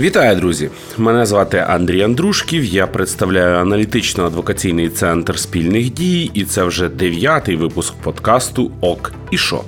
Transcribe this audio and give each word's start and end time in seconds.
Вітаю, 0.00 0.36
друзі! 0.36 0.70
Мене 0.98 1.26
звати 1.26 1.58
Андрій 1.68 2.02
Андрушків. 2.02 2.64
Я 2.64 2.86
представляю 2.86 3.56
аналітично-адвокаційний 3.56 4.90
центр 4.90 5.38
спільних 5.38 5.92
дій, 5.92 6.30
і 6.34 6.44
це 6.44 6.64
вже 6.64 6.88
дев'ятий 6.88 7.56
випуск 7.56 7.94
подкасту 7.94 8.70
Ок 8.80 9.12
і 9.30 9.38
Шо. 9.38 9.64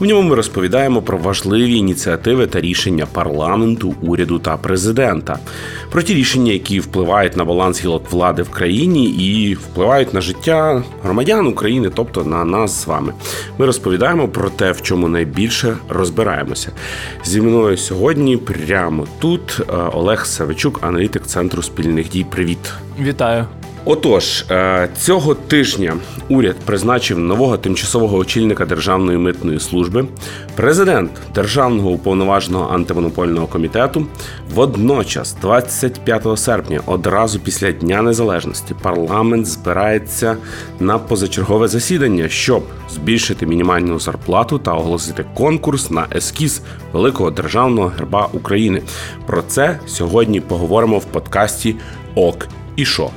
В 0.00 0.04
ньому 0.04 0.28
ми 0.28 0.34
розповідаємо 0.34 1.02
про 1.02 1.18
важливі 1.18 1.74
ініціативи 1.74 2.46
та 2.46 2.60
рішення 2.60 3.06
парламенту, 3.12 3.94
уряду 4.02 4.38
та 4.38 4.56
президента, 4.56 5.38
про 5.90 6.02
ті 6.02 6.14
рішення, 6.14 6.52
які 6.52 6.80
впливають 6.80 7.36
на 7.36 7.44
баланс 7.44 7.84
гілок 7.84 8.10
влади 8.10 8.42
в 8.42 8.50
країні 8.50 9.10
і 9.10 9.54
впливають 9.54 10.14
на 10.14 10.20
життя 10.20 10.82
громадян 11.02 11.46
України, 11.46 11.90
тобто 11.94 12.24
на 12.24 12.44
нас 12.44 12.82
з 12.82 12.86
вами. 12.86 13.12
Ми 13.58 13.66
розповідаємо 13.66 14.28
про 14.28 14.50
те, 14.50 14.72
в 14.72 14.82
чому 14.82 15.08
найбільше 15.08 15.76
розбираємося. 15.88 16.72
Зі 17.24 17.40
мною 17.40 17.76
сьогодні 17.76 18.36
прямо 18.36 19.06
тут 19.18 19.60
е, 19.60 19.72
Олег 19.72 20.26
Савичук, 20.26 20.78
аналітик 20.82 21.26
центру 21.26 21.62
спільних 21.62 22.08
дій. 22.08 22.26
Привіт, 22.30 22.72
вітаю. 23.00 23.46
Отож, 23.84 24.44
е, 24.50 24.88
цього 24.98 25.34
тижня 25.34 25.96
уряд 26.28 26.56
призначив 26.64 27.18
нового 27.18 27.56
тимчасового 27.56 28.16
очільника 28.16 28.66
Державної 28.66 29.18
митної 29.18 29.60
служби. 29.60 30.06
Президент 30.56 31.10
Державного 31.34 31.90
уповноваженого 31.90 32.74
антимонопольного 32.74 33.46
комітету. 33.46 34.06
Водночас, 34.54 35.36
25 35.40 36.36
серпня, 36.36 36.80
одразу 36.86 37.40
після 37.40 37.72
Дня 37.72 38.02
Незалежності, 38.02 38.74
парламент 38.82 39.46
збирається 39.46 40.36
на 40.80 40.98
позачергове 40.98 41.68
засідання, 41.68 42.28
щоб 42.28 42.62
збільшити 42.90 43.46
мінімальну 43.46 44.00
зарплату 44.00 44.58
та 44.58 44.72
оголосити 44.72 45.24
конкурс 45.34 45.90
на 45.90 46.06
ескіз 46.16 46.62
великого 46.92 47.30
державного 47.30 47.92
герба 47.98 48.28
України. 48.32 48.82
Про 49.26 49.42
це 49.42 49.78
сьогодні 49.86 50.40
поговоримо 50.40 50.98
в 50.98 51.04
подкасті 51.04 51.76
Ок 52.14 52.48
і 52.76 52.84
Шо. 52.84 53.10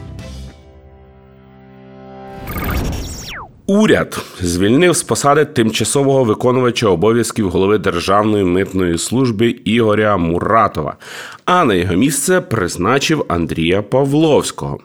Уряд 3.66 4.26
звільнив 4.42 4.96
з 4.96 5.04
посади 5.04 5.46
тимчасового 5.46 6.24
виконувача 6.24 6.88
обов'язків 6.88 7.50
голови 7.50 7.78
Державної 7.78 8.44
митної 8.44 8.98
служби 8.98 9.50
Ігоря 9.50 10.18
Муратова, 10.18 10.98
а 11.46 11.66
на 11.66 11.74
його 11.74 11.96
місце 11.96 12.42
призначив 12.42 13.26
Андрія 13.28 13.82
Павловського. 13.82 14.80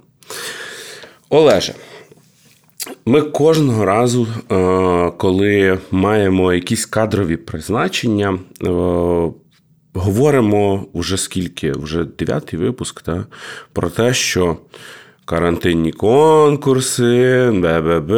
Олеже, 1.31 1.75
ми 3.07 3.23
кожного 3.23 3.85
разу, 3.85 4.27
е, 4.27 5.13
коли 5.19 5.79
маємо 5.91 6.53
якісь 6.53 6.87
кадрові 6.87 7.37
призначення, 7.37 8.39
е, 8.63 8.69
говоримо 9.95 10.87
вже 10.95 11.17
скільки, 11.17 11.73
вже 11.73 12.05
дев'ятий 12.05 12.59
випуск, 12.59 13.03
та, 13.03 13.27
про 13.73 13.91
те, 13.91 14.15
що 14.15 14.57
карантинні 15.29 15.93
конкурси, 15.93 17.51
БББ 17.55 18.13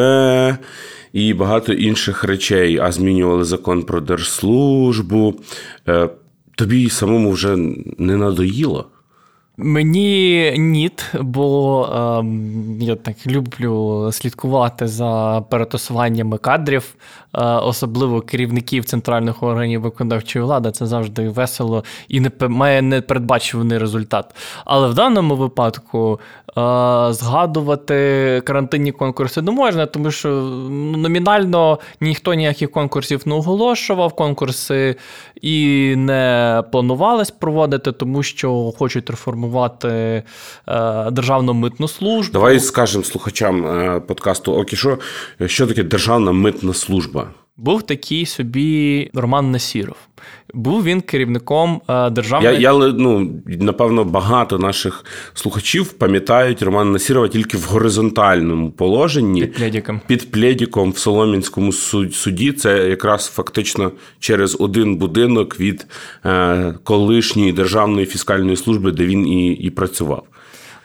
і 1.13 1.35
багато 1.35 1.73
інших 1.73 2.25
речей, 2.25 2.79
а 2.79 2.93
змінювали 2.93 3.45
закон 3.45 3.83
про 3.83 4.01
держслужбу. 4.01 5.35
Е, 5.89 6.09
тобі 6.55 6.91
самому 6.91 7.31
вже 7.31 7.57
не 7.99 8.17
надоїло? 8.17 8.87
Мені 9.57 10.55
ніт, 10.59 11.13
бо 11.21 11.85
е, 11.85 12.25
я 12.85 12.97
так 12.97 13.17
люблю 13.27 14.09
слідкувати 14.13 14.87
за 14.87 15.43
перетасуваннями 15.51 16.39
кадрів, 16.39 16.95
особливо 17.39 18.21
керівників 18.21 18.85
центральних 18.85 19.43
органів 19.43 19.81
виконавчої 19.81 20.45
влади. 20.45 20.71
Це 20.71 20.87
завжди 20.87 21.29
весело 21.29 21.85
і 22.09 22.21
не 22.21 22.31
має 22.49 22.83
непередбачуваний 22.83 23.79
результат. 23.79 24.35
Але 24.65 24.89
в 24.89 24.95
даному 24.95 25.37
випадку 25.37 26.21
е, 26.49 26.53
згадувати 27.13 28.43
карантинні 28.45 28.93
конкурси 28.93 29.43
не 29.43 29.51
можна, 29.51 29.87
тому 29.87 30.11
що 30.11 30.29
номінально 30.97 31.79
ніхто 32.01 32.35
ніяких 32.35 32.71
конкурсів 32.71 33.23
не 33.27 33.35
оголошував, 33.35 34.13
конкурси 34.13 34.97
і 35.43 35.95
не 35.97 36.63
планувалось 36.73 37.31
проводити, 37.31 37.93
тому 37.93 38.23
що 38.23 38.73
хочуть 38.79 39.11
реформувати 39.11 39.89
е, 39.89 41.11
державну 41.11 41.55
митну 41.55 41.89
службу. 41.89 42.33
Давай 42.33 42.61
скажемо 42.61 43.05
слухачам 43.05 43.67
е, 43.67 44.01
подкасту 44.01 44.53
Окішо, 44.53 44.99
що 45.47 45.67
таке 45.67 45.83
державна 45.83 46.33
митна 46.33 46.75
служба. 46.75 47.20
Був 47.61 47.83
такий 47.83 48.27
собі 48.27 49.11
Роман 49.15 49.51
Насіров. 49.51 49.97
Був 50.55 50.85
він 50.85 51.01
керівником 51.01 51.81
е, 51.89 52.11
державної... 52.11 52.55
Я, 52.55 52.61
я 52.61 52.79
ну, 52.79 53.31
напевно, 53.47 54.05
багато 54.05 54.59
наших 54.59 55.05
слухачів 55.35 55.93
пам'ятають 55.93 56.63
Романа 56.63 56.91
Насірова 56.91 57.29
тільки 57.29 57.57
в 57.57 57.63
горизонтальному 57.63 58.71
положенні. 58.71 59.41
Під 59.41 59.55
пледіком. 59.55 60.01
Під 60.07 60.31
пледіком 60.31 60.91
в 60.91 60.99
Солом'янському 60.99 61.73
суді. 62.13 62.53
Це 62.53 62.89
якраз 62.89 63.27
фактично 63.27 63.93
через 64.19 64.57
один 64.61 64.97
будинок 64.97 65.61
від 65.61 65.87
е, 66.25 66.75
колишньої 66.85 67.53
державної 67.53 68.07
фіскальної 68.07 68.57
служби, 68.57 68.93
де 68.93 69.07
він 69.07 69.27
і, 69.29 69.53
і 69.53 69.71
працював. 69.71 70.25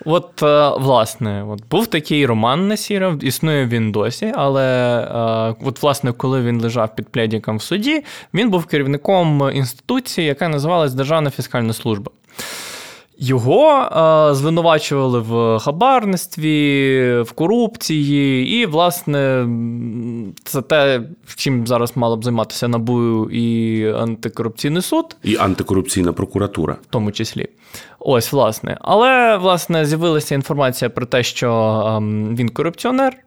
От, 0.06 0.44
е, 0.44 0.70
власне, 0.78 1.44
от 1.44 1.62
був 1.72 1.88
такий 1.88 2.26
Роман 2.26 2.68
Насіров, 2.68 3.24
існує 3.24 3.66
він 3.66 3.92
досі, 3.92 4.34
але 4.36 4.66
е, 5.00 5.66
от, 5.66 5.82
власне, 5.82 6.12
коли 6.12 6.42
він 6.42 6.62
лежав 6.62 6.96
під 6.96 7.08
пледіком 7.08 7.58
в 7.58 7.62
суді, 7.62 8.04
він 8.34 8.50
був 8.50 8.66
керівником 8.66 9.52
інституції, 9.54 10.28
яка 10.28 10.48
називалась 10.48 10.94
Державна 10.94 11.30
фіскальна 11.30 11.74
служба. 11.74 12.12
Його 13.18 13.72
е, 13.72 14.36
звинувачували 14.36 15.20
в 15.20 15.60
хабарництві, 15.60 17.22
в 17.22 17.32
корупції, 17.32 18.48
і, 18.62 18.66
власне, 18.66 19.48
це 20.44 20.62
те, 20.62 21.02
чим 21.36 21.68
зараз 21.68 21.98
мало 21.98 22.18
б 22.18 22.24
займатися 22.24 22.68
НАБУ 22.68 23.30
і 23.30 23.88
антикорупційний 23.92 24.82
суд, 24.82 25.16
і 25.24 25.38
антикорупційна 25.38 26.14
прокуратура, 26.14 26.74
в 26.74 26.86
тому 26.90 27.12
числі. 27.12 27.48
Ось, 28.00 28.32
власне. 28.32 28.78
Але, 28.82 29.38
власне, 29.38 29.86
з'явилася 29.86 30.36
інформація 30.36 30.90
про 30.90 31.06
те, 31.06 31.24
що 31.24 31.50
е, 31.52 32.00
він 32.36 32.50
корупціонер. 32.50 33.25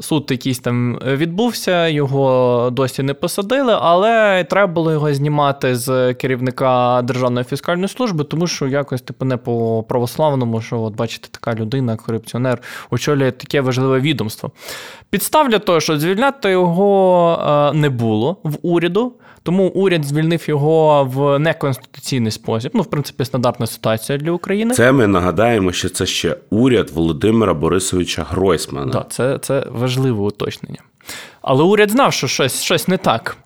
Суд 0.00 0.26
якийсь 0.30 0.58
там 0.58 0.98
відбувся, 1.04 1.88
його 1.88 2.70
досі 2.72 3.02
не 3.02 3.14
посадили, 3.14 3.78
але 3.80 4.44
треба 4.44 4.72
було 4.72 4.92
його 4.92 5.14
знімати 5.14 5.76
з 5.76 6.14
керівника 6.14 7.02
Державної 7.04 7.44
фіскальної 7.44 7.88
служби, 7.88 8.24
тому 8.24 8.46
що 8.46 8.66
якось 8.66 9.02
типу 9.02 9.24
не 9.24 9.36
по 9.36 9.84
православному, 9.88 10.60
що 10.60 10.80
от 10.80 10.94
бачите, 10.94 11.28
така 11.30 11.54
людина, 11.54 11.96
корупціонер, 11.96 12.58
очолює 12.90 13.30
таке 13.30 13.60
важливе 13.60 14.00
відомство. 14.00 14.50
Підстав 15.10 15.48
для 15.48 15.58
того, 15.58 15.80
що 15.80 15.98
звільняти 15.98 16.50
його 16.50 17.70
е, 17.74 17.78
не 17.78 17.90
було 17.90 18.36
в 18.42 18.58
уряду. 18.62 19.12
Тому 19.42 19.68
уряд 19.68 20.04
звільнив 20.04 20.48
його 20.48 21.04
в 21.04 21.38
неконституційний 21.38 22.32
спосіб. 22.32 22.70
Ну, 22.74 22.82
в 22.82 22.86
принципі, 22.86 23.24
стандартна 23.24 23.66
ситуація 23.66 24.18
для 24.18 24.30
України. 24.30 24.74
Це 24.74 24.92
ми 24.92 25.06
нагадаємо, 25.06 25.72
що 25.72 25.88
це 25.88 26.06
ще 26.06 26.36
уряд 26.50 26.90
Володимира 26.90 27.54
Борисовича 27.54 28.26
Гройсмана. 28.30 28.92
Так, 28.92 29.06
це, 29.10 29.38
це 29.38 29.66
важливе 29.88 30.20
уточнення. 30.20 30.82
Але 31.42 31.62
уряд 31.64 31.90
знав, 31.90 32.12
що 32.12 32.28
щось, 32.28 32.62
щось 32.62 32.88
не 32.88 32.96
так. 32.96 33.36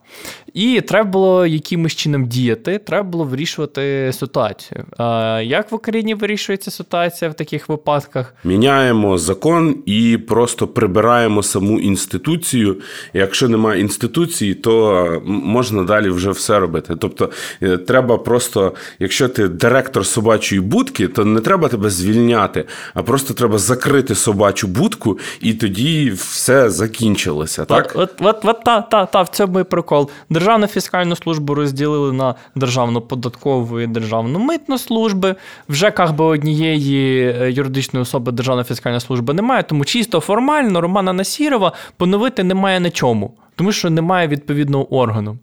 І 0.54 0.80
треба 0.80 1.10
було 1.10 1.46
якимось 1.46 1.94
чином 1.94 2.26
діяти, 2.26 2.78
треба 2.78 3.08
було 3.08 3.24
вирішувати 3.24 4.10
ситуацію. 4.12 4.84
А 4.98 5.40
Як 5.44 5.72
в 5.72 5.74
Україні 5.74 6.14
вирішується 6.14 6.70
ситуація 6.70 7.30
в 7.30 7.34
таких 7.34 7.68
випадках? 7.68 8.34
Міняємо 8.44 9.18
закон 9.18 9.76
і 9.86 10.18
просто 10.28 10.68
прибираємо 10.68 11.42
саму 11.42 11.80
інституцію. 11.80 12.76
Якщо 13.12 13.48
немає 13.48 13.80
інституції, 13.80 14.54
то 14.54 15.22
можна 15.24 15.82
далі 15.82 16.10
вже 16.10 16.30
все 16.30 16.58
робити. 16.58 16.96
Тобто, 16.98 17.30
е, 17.62 17.76
треба 17.76 18.18
просто, 18.18 18.74
якщо 18.98 19.28
ти 19.28 19.48
директор 19.48 20.06
собачої 20.06 20.60
будки, 20.60 21.08
то 21.08 21.24
не 21.24 21.40
треба 21.40 21.68
тебе 21.68 21.90
звільняти, 21.90 22.64
а 22.94 23.02
просто 23.02 23.34
треба 23.34 23.58
закрити 23.58 24.14
собачу 24.14 24.66
будку, 24.66 25.18
і 25.40 25.54
тоді 25.54 26.10
все 26.10 26.70
закінчилося. 26.70 27.64
Так, 27.64 27.92
от, 27.94 28.10
от, 28.20 28.20
от, 28.20 28.44
от 28.44 28.64
та, 28.64 28.80
та, 28.80 29.06
та, 29.06 29.22
в 29.22 29.28
цьому 29.28 29.60
і 29.60 29.64
прикол. 29.64 30.10
Державну 30.42 30.66
фіскальну 30.66 31.16
службу 31.16 31.54
розділили 31.54 32.12
на 32.12 32.34
державну 32.54 33.00
податкову 33.00 33.80
і 33.80 33.86
державну 33.86 34.38
митну 34.38 34.78
служби. 34.78 35.34
Вже 35.68 35.92
як 35.98 36.12
би 36.16 36.24
однієї 36.24 37.28
е, 37.28 37.50
юридичної 37.50 38.02
особи 38.02 38.32
Державна 38.32 38.64
фіскальна 38.64 39.00
служба 39.00 39.34
немає, 39.34 39.62
тому 39.62 39.84
чисто 39.84 40.20
формально 40.20 40.80
Романа 40.80 41.12
Насірова 41.12 41.72
поновити 41.96 42.44
немає 42.44 42.80
на 42.80 42.90
чому, 42.90 43.34
тому 43.56 43.72
що 43.72 43.90
немає 43.90 44.28
відповідного 44.28 44.94
органу. 44.94 45.38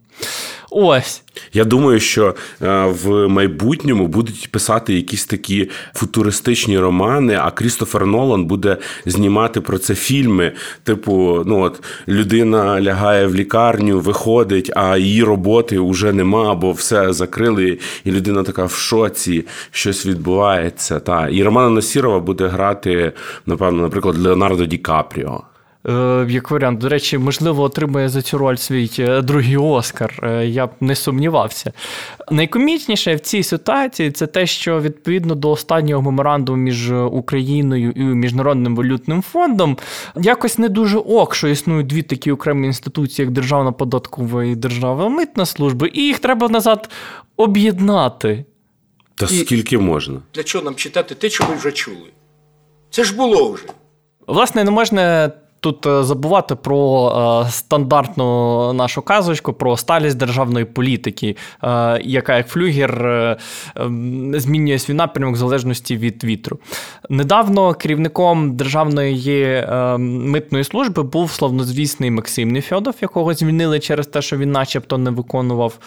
Ось. 0.70 1.22
Я 1.52 1.64
думаю, 1.64 2.00
що 2.00 2.34
е, 2.62 2.84
в 2.84 3.28
майбутньому 3.28 4.06
будуть 4.06 4.48
писати 4.52 4.94
якісь 4.94 5.26
такі 5.26 5.70
футуристичні 5.94 6.78
романи, 6.78 7.38
а 7.42 7.50
Крістофер 7.50 8.06
Нолан 8.06 8.44
буде 8.44 8.76
знімати 9.06 9.60
про 9.60 9.78
це 9.78 9.94
фільми. 9.94 10.52
Типу, 10.84 11.42
ну 11.46 11.60
от 11.60 11.82
людина 12.08 12.80
лягає 12.80 13.26
в 13.26 13.34
лікарню, 13.34 14.00
виходить, 14.00 14.70
а 14.76 14.96
її 14.96 15.22
роботи 15.22 15.80
вже 15.80 16.12
нема, 16.12 16.54
бо 16.54 16.72
все 16.72 17.12
закрили, 17.12 17.78
і 18.04 18.10
людина 18.10 18.42
така 18.42 18.64
в 18.64 18.72
шоці, 18.72 19.46
щось 19.70 20.06
відбувається. 20.06 21.00
Та. 21.00 21.28
І 21.28 21.42
Романа 21.42 21.70
Насірова 21.70 22.20
буде 22.20 22.46
грати, 22.46 23.12
напевно, 23.46 23.82
наприклад, 23.82 24.18
Леонардо 24.18 24.66
Ді 24.66 24.78
Капріо. 24.78 25.42
Е, 25.88 26.26
як 26.28 26.50
варіант, 26.50 26.78
до 26.78 26.88
речі, 26.88 27.18
можливо, 27.18 27.62
отримає 27.62 28.08
за 28.08 28.22
цю 28.22 28.38
роль 28.38 28.56
свій 28.56 28.90
е, 28.98 29.22
другий 29.22 29.56
Оскар. 29.56 30.20
Е, 30.22 30.46
я 30.46 30.66
б 30.66 30.70
не 30.80 30.94
сумнівався. 30.94 31.72
Найкомічніше 32.30 33.14
в 33.14 33.20
цій 33.20 33.42
ситуації 33.42 34.10
це 34.10 34.26
те, 34.26 34.46
що 34.46 34.80
відповідно 34.80 35.34
до 35.34 35.50
останнього 35.50 36.02
меморандуму 36.02 36.58
між 36.58 36.90
Україною 36.92 37.90
і 37.90 38.00
Міжнародним 38.00 38.76
валютним 38.76 39.22
фондом 39.22 39.76
якось 40.16 40.58
не 40.58 40.68
дуже 40.68 40.98
ок, 40.98 41.34
що 41.34 41.48
існують 41.48 41.86
дві 41.86 42.02
такі 42.02 42.32
окремі 42.32 42.66
інституції, 42.66 43.24
як 43.24 43.34
Державна 43.34 43.72
податкова 43.72 44.44
і 44.44 44.54
Державна 44.54 45.08
митна 45.08 45.46
служба, 45.46 45.86
і 45.92 46.00
їх 46.00 46.18
треба 46.18 46.48
назад 46.48 46.90
об'єднати. 47.36 48.44
Та 49.14 49.26
і... 49.26 49.28
скільки 49.28 49.78
можна? 49.78 50.20
Для 50.34 50.42
чого 50.42 50.64
нам 50.64 50.74
читати 50.74 51.14
те, 51.14 51.30
що 51.30 51.44
ви 51.44 51.54
вже 51.54 51.72
чули? 51.72 52.10
Це 52.90 53.04
ж 53.04 53.16
було 53.16 53.52
вже. 53.52 53.64
Власне, 54.26 54.64
не 54.64 54.70
можна 54.70 55.32
тут 55.60 55.86
е, 55.86 56.04
забувати 56.04 56.54
про 56.54 57.08
е, 57.46 57.50
стандартну 57.50 58.72
нашу 58.72 59.02
казочку, 59.02 59.52
про 59.52 59.76
сталість 59.76 60.16
державної 60.16 60.64
політики, 60.64 61.36
е, 61.62 62.00
яка 62.04 62.36
як 62.36 62.48
флюгер 62.48 63.36
змінює 64.34 64.78
свій 64.78 64.94
напрямок 64.94 65.34
в 65.34 65.38
залежності 65.38 65.96
від 65.96 66.24
вітру. 66.24 66.58
Недавно 67.10 67.74
керівником 67.74 68.56
державної 68.56 69.66
митної 69.98 70.64
служби 70.64 71.02
був 71.02 71.32
славнозвісний 71.32 72.10
Максим 72.10 72.50
Нефьодов, 72.50 72.94
якого 73.00 73.34
звільнили 73.34 73.80
через 73.80 74.06
те, 74.06 74.22
що 74.22 74.36
він, 74.36 74.52
начебто, 74.52 74.98
не 74.98 75.10
виконував 75.10 75.78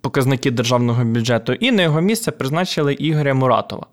показники 0.00 0.50
державного 0.50 1.04
бюджету, 1.04 1.52
і 1.52 1.70
на 1.70 1.82
його 1.82 2.00
місце 2.00 2.30
призначили 2.30 2.94
Ігоря 2.94 3.34
Муратова. 3.34 3.86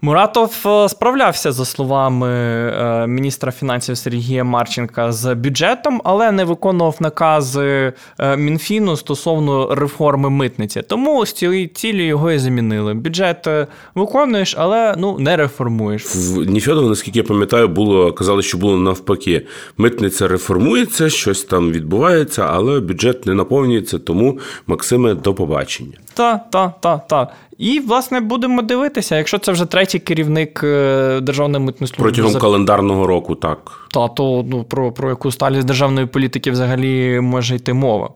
Муратов 0.00 0.66
е, 0.66 0.88
справлявся, 0.88 1.52
за 1.52 1.64
словами 1.64 2.28
е, 2.28 3.06
міністра 3.06 3.52
фінансів 3.52 3.96
Сергія 3.96 4.44
Марченка, 4.44 5.12
з 5.12 5.34
бюджетом, 5.34 6.00
але 6.04 6.32
не 6.32 6.44
виконував 6.44 6.96
накази 7.00 7.92
е, 8.18 8.36
Мінфіну 8.36 8.96
стосовно 8.96 9.74
реформи 9.74 10.30
митниці. 10.30 10.82
Тому 10.82 11.26
з 11.26 11.32
цієї 11.32 11.66
цілі 11.66 12.04
його 12.04 12.30
і 12.30 12.38
замінили. 12.38 12.94
Бюджет 12.94 13.48
виконуєш, 13.94 14.54
але 14.58 14.94
ну 14.98 15.18
не 15.18 15.36
реформуєш. 15.36 16.06
В 16.16 16.50
Ніфьодово, 16.50 16.88
наскільки 16.88 17.18
я 17.18 17.24
пам'ятаю, 17.24 17.68
було 17.68 18.12
казали, 18.12 18.42
що 18.42 18.58
було 18.58 18.76
навпаки. 18.76 19.46
Митниця 19.76 20.28
реформується, 20.28 21.10
щось 21.10 21.44
там 21.44 21.72
відбувається, 21.72 22.46
але 22.50 22.80
бюджет 22.80 23.26
не 23.26 23.34
наповнюється. 23.34 23.98
Тому 23.98 24.38
Максиме, 24.66 25.14
до 25.14 25.34
побачення. 25.34 25.94
Та, 26.14 26.40
та, 26.50 26.74
та, 26.80 26.98
та. 26.98 27.32
І, 27.58 27.80
власне, 27.80 28.20
будемо 28.20 28.62
дивитися, 28.62 29.16
якщо 29.16 29.38
це 29.38 29.52
вже 29.52 29.64
третій 29.64 29.98
керівник 29.98 30.60
е, 30.64 31.20
державної 31.20 31.64
митної 31.64 31.88
служби. 31.88 32.02
Протягом 32.02 32.32
за... 32.32 32.38
календарного 32.38 33.06
року, 33.06 33.34
так. 33.34 33.88
Та, 33.90 34.08
то 34.08 34.44
ну, 34.48 34.64
про, 34.64 34.92
про 34.92 35.08
яку 35.08 35.30
сталість 35.30 35.66
державної 35.66 36.06
політики 36.06 36.50
взагалі 36.50 37.20
може 37.20 37.54
йти 37.56 37.72
мова. 37.72 38.10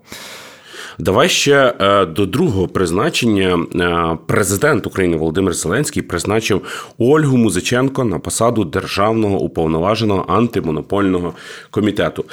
Давай 0.98 1.28
ще 1.28 1.74
е, 1.80 2.06
до 2.06 2.26
другого 2.26 2.68
призначення 2.68 3.66
е, 3.74 4.18
президент 4.26 4.86
України 4.86 5.16
Володимир 5.16 5.54
Зеленський 5.54 6.02
призначив 6.02 6.62
Ольгу 6.98 7.36
Музиченко 7.36 8.04
на 8.04 8.18
посаду 8.18 8.64
державного 8.64 9.38
уповноваженого 9.38 10.24
антимонопольного 10.28 11.32
комітету. 11.70 12.24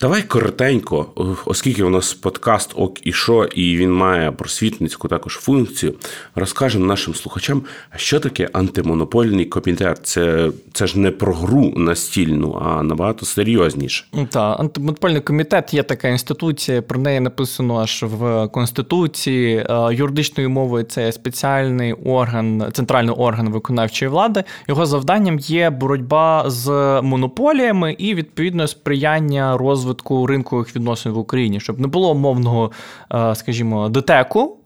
Давай 0.00 0.22
коротенько, 0.22 1.06
оскільки 1.44 1.82
у 1.82 1.90
нас 1.90 2.14
подкаст 2.14 2.72
ок 2.76 3.06
і 3.06 3.12
що, 3.12 3.44
і 3.44 3.76
він 3.76 3.92
має 3.92 4.32
просвітницьку 4.32 5.08
також 5.08 5.32
функцію, 5.32 5.94
розкажемо 6.34 6.86
нашим 6.86 7.14
слухачам, 7.14 7.62
що 7.96 8.20
таке 8.20 8.48
антимонопольний 8.52 9.44
комітет. 9.44 10.00
Це 10.02 10.50
це 10.72 10.86
ж 10.86 10.98
не 10.98 11.10
про 11.10 11.34
гру 11.34 11.72
настільну, 11.76 12.62
а 12.64 12.82
набагато 12.82 13.26
серйозніше. 13.26 14.04
Так, 14.30 14.60
антимонопольний 14.60 15.20
комітет 15.20 15.74
є 15.74 15.82
така 15.82 16.08
інституція, 16.08 16.82
про 16.82 17.00
неї 17.00 17.20
написано 17.20 17.78
аж 17.78 18.02
в 18.02 18.48
Конституції. 18.48 19.56
Е, 19.56 19.94
юридичною 19.94 20.50
мовою 20.50 20.84
це 20.84 21.12
спеціальний 21.12 21.92
орган, 21.92 22.64
центральний 22.72 23.14
орган 23.14 23.50
виконавчої 23.50 24.10
влади. 24.10 24.44
Його 24.68 24.86
завданням 24.86 25.38
є 25.38 25.70
боротьба 25.70 26.44
з 26.46 26.70
монополіями 27.02 27.96
і 27.98 28.14
відповідно 28.14 28.66
сприяння 28.66 29.56
розвитку 29.56 29.87
розвитку 29.88 30.26
ринкових 30.26 30.76
відносин 30.76 31.12
в 31.12 31.18
Україні, 31.18 31.60
щоб 31.60 31.80
не 31.80 31.86
було 31.86 32.14
мовного, 32.14 32.70
е, 33.14 33.34
скажімо, 33.34 33.88
детеку, 33.88 34.56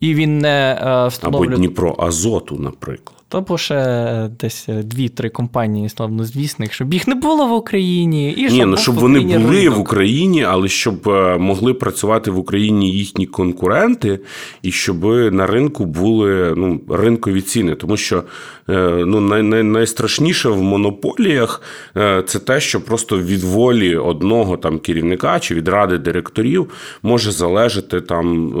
і 0.00 0.14
він 0.14 0.38
не 0.38 0.78
встановлює... 1.10 1.48
Або 1.48 1.56
Дніпро 1.56 1.96
Азоту, 1.98 2.56
наприклад. 2.56 3.16
То 3.28 3.40
бо 3.40 3.58
ще 3.58 4.30
десь 4.40 4.68
дві-три 4.68 5.28
компанії 5.28 5.88
славнозвісних, 5.88 6.72
щоб 6.72 6.94
їх 6.94 7.08
не 7.08 7.14
було 7.14 7.46
в 7.46 7.52
Україні, 7.52 8.32
і 8.32 8.48
Ні, 8.52 8.64
ну 8.64 8.76
щоб 8.76 8.94
вони 8.94 9.20
були 9.20 9.60
ринок. 9.60 9.76
в 9.76 9.80
Україні, 9.80 10.44
але 10.44 10.68
щоб 10.68 11.08
е, 11.08 11.38
могли 11.38 11.74
працювати 11.74 12.30
в 12.30 12.38
Україні 12.38 12.90
їхні 12.90 13.26
конкуренти, 13.26 14.20
і 14.62 14.72
щоб 14.72 15.04
на 15.32 15.46
ринку 15.46 15.84
були 15.84 16.54
ну, 16.56 16.80
ринкові 16.88 17.40
ціни. 17.40 17.74
Тому 17.74 17.96
що 17.96 18.16
е, 18.16 18.22
ну, 18.68 19.20
най, 19.20 19.42
най, 19.42 19.62
найстрашніше 19.62 20.48
в 20.48 20.62
монополіях 20.62 21.62
е, 21.96 22.22
це 22.26 22.38
те, 22.38 22.60
що 22.60 22.80
просто 22.80 23.18
від 23.18 23.42
волі 23.42 23.96
одного 23.96 24.56
там 24.56 24.78
керівника 24.78 25.40
чи 25.40 25.54
від 25.54 25.68
ради 25.68 25.98
директорів 25.98 26.70
може 27.02 27.32
залежати 27.32 28.00
там 28.00 28.52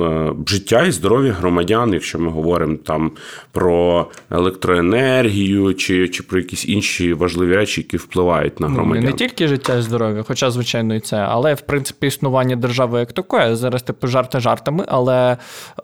життя 0.48 0.82
і 0.82 0.90
здоров'я 0.90 1.32
громадян, 1.32 1.92
якщо 1.92 2.18
ми 2.18 2.30
говоримо 2.30 2.76
там 2.76 3.10
про 3.52 4.06
електроенергію 4.30 5.74
чи 5.74 6.08
чи 6.08 6.22
про 6.22 6.38
якісь 6.38 6.68
інші 6.68 7.12
важливі 7.12 7.54
речі, 7.54 7.80
які 7.80 7.96
впливають 7.96 8.60
на 8.60 8.68
громадян. 8.68 9.04
Ну, 9.04 9.10
не 9.10 9.16
тільки 9.16 9.48
життя 9.48 9.76
і 9.76 9.82
здоров'я, 9.82 10.22
хоча, 10.22 10.50
звичайно, 10.50 10.94
і 10.94 11.00
це, 11.00 11.16
але 11.16 11.54
в 11.54 11.60
принципі 11.60 12.06
існування 12.06 12.56
держави 12.56 12.98
як 12.98 13.12
такої. 13.12 13.54
Зараз 13.54 13.82
типу 13.82 14.06
жарти 14.06 14.40
жартами, 14.40 14.84
але, 14.88 15.36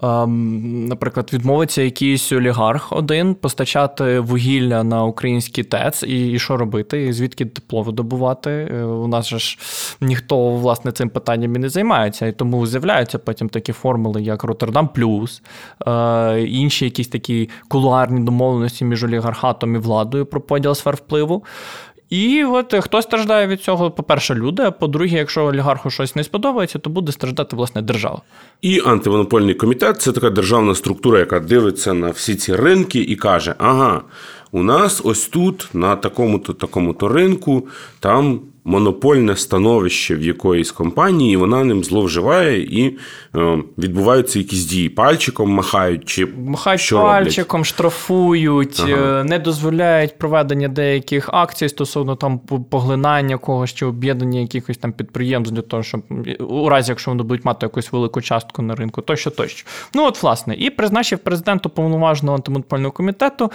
ем, 0.02 0.86
наприклад, 0.86 1.30
відмовиться 1.32 1.82
якийсь 1.82 2.32
олігарх 2.32 2.92
один 2.92 3.34
постачати 3.34 4.11
вугілля 4.20 4.84
на 4.84 5.04
український 5.04 5.64
ТЕЦ, 5.64 6.02
і, 6.02 6.32
і 6.32 6.38
що 6.38 6.56
робити? 6.56 7.06
І 7.06 7.12
звідки 7.12 7.46
тепло 7.46 7.82
видобувати? 7.82 8.50
Е, 8.50 8.82
у 8.84 9.06
нас 9.06 9.28
же 9.28 9.38
ж 9.38 9.58
ніхто 10.00 10.50
власне 10.50 10.92
цим 10.92 11.08
питанням 11.08 11.56
і 11.56 11.58
не 11.58 11.68
займається, 11.68 12.26
і 12.26 12.32
тому 12.32 12.66
з'являються 12.66 13.18
потім 13.18 13.48
такі 13.48 13.72
формули, 13.72 14.22
як 14.22 14.44
Роттердам 14.44 14.88
Плюс, 14.88 15.42
е, 15.86 16.42
інші 16.42 16.84
якісь 16.84 17.08
такі 17.08 17.50
кулуарні 17.68 18.24
домовленості 18.24 18.84
між 18.84 19.04
олігархатом 19.04 19.74
і 19.74 19.78
владою 19.78 20.26
про 20.26 20.40
поділ 20.40 20.74
сфер 20.74 20.94
впливу. 20.94 21.44
І 22.12 22.44
от 22.44 22.74
хто 22.80 23.02
страждає 23.02 23.46
від 23.46 23.62
цього, 23.62 23.90
по-перше, 23.90 24.34
люди. 24.34 24.62
А 24.62 24.70
по-друге, 24.70 25.18
якщо 25.18 25.44
олігарху 25.44 25.90
щось 25.90 26.16
не 26.16 26.24
сподобається, 26.24 26.78
то 26.78 26.90
буде 26.90 27.12
страждати 27.12 27.56
власне 27.56 27.82
держава. 27.82 28.22
І 28.62 28.80
антимонопольний 28.86 29.54
комітет 29.54 30.00
це 30.00 30.12
така 30.12 30.30
державна 30.30 30.74
структура, 30.74 31.18
яка 31.18 31.40
дивиться 31.40 31.94
на 31.94 32.10
всі 32.10 32.34
ці 32.34 32.56
ринки 32.56 33.00
і 33.00 33.16
каже: 33.16 33.54
ага, 33.58 34.02
у 34.50 34.62
нас 34.62 35.00
ось 35.04 35.28
тут, 35.28 35.68
на 35.72 35.96
такому-то 35.96 36.52
такому-то 36.52 37.08
ринку, 37.08 37.68
там 38.00 38.40
монопольне 38.64 39.36
становище 39.36 40.16
в 40.16 40.22
якоїсь 40.22 40.70
компанії, 40.70 41.36
вона 41.36 41.64
ним 41.64 41.84
зловживає 41.84 42.62
і 42.62 42.98
е, 43.36 43.58
відбуваються 43.78 44.38
якісь 44.38 44.64
дії. 44.64 44.88
Пальчиком 44.88 45.50
махають 45.50 46.04
чи 46.04 46.26
махають 46.26 46.80
що 46.80 46.96
пальчиком, 46.96 47.58
роблять? 47.58 47.66
штрафують, 47.66 48.80
ага. 48.80 49.20
Е, 49.20 49.24
не 49.24 49.38
дозволяють 49.38 50.18
проведення 50.18 50.68
деяких 50.68 51.30
акцій 51.32 51.68
стосовно 51.68 52.16
там 52.16 52.38
поглинання 52.70 53.38
когось 53.38 53.74
чи 53.74 53.86
об'єднання 53.86 54.40
якихось 54.40 54.78
там 54.78 54.92
підприємств 54.92 55.54
для 55.54 55.62
того, 55.62 55.82
щоб 55.82 56.02
у 56.38 56.68
разі, 56.68 56.92
якщо 56.92 57.10
вони 57.10 57.22
будуть 57.22 57.44
мати 57.44 57.66
якусь 57.66 57.92
велику 57.92 58.20
частку 58.20 58.62
на 58.62 58.74
ринку, 58.74 59.02
тощо 59.02 59.30
тощо. 59.30 59.66
Ну 59.94 60.04
от 60.04 60.22
власне, 60.22 60.54
і 60.54 60.70
призначив 60.70 61.18
президенту 61.18 61.70
повноважного 61.70 62.36
антимонопольного 62.36 62.92
комітету. 62.92 63.50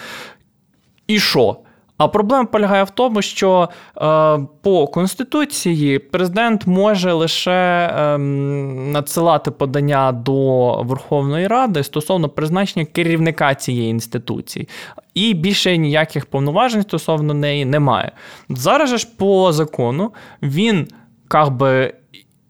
І 1.08 1.20
що? 1.20 1.58
А 1.98 2.08
проблема 2.08 2.46
полягає 2.46 2.84
в 2.84 2.90
тому, 2.90 3.22
що 3.22 3.70
е, 3.70 4.40
по 4.62 4.88
конституції 4.88 6.00
президент 6.00 6.68
може 6.68 7.14
лише 7.14 7.52
е, 7.52 8.18
надсилати 8.18 9.52
подання 9.52 10.12
до 10.12 10.74
Верховної 10.84 11.48
Ради 11.48 11.84
стосовно 11.84 12.30
призначення 12.30 12.86
керівника 12.86 13.56
цієї 13.56 13.90
інституції, 13.90 14.68
і 15.14 15.34
більше 15.34 15.78
ніяких 15.78 16.26
повноважень 16.26 16.82
стосовно 16.82 17.34
неї 17.34 17.66
немає. 17.66 18.12
Зараз 18.50 19.00
ж 19.00 19.08
по 19.18 19.52
закону 19.54 20.12
він 20.42 20.88
як 21.34 21.50
би 21.50 21.94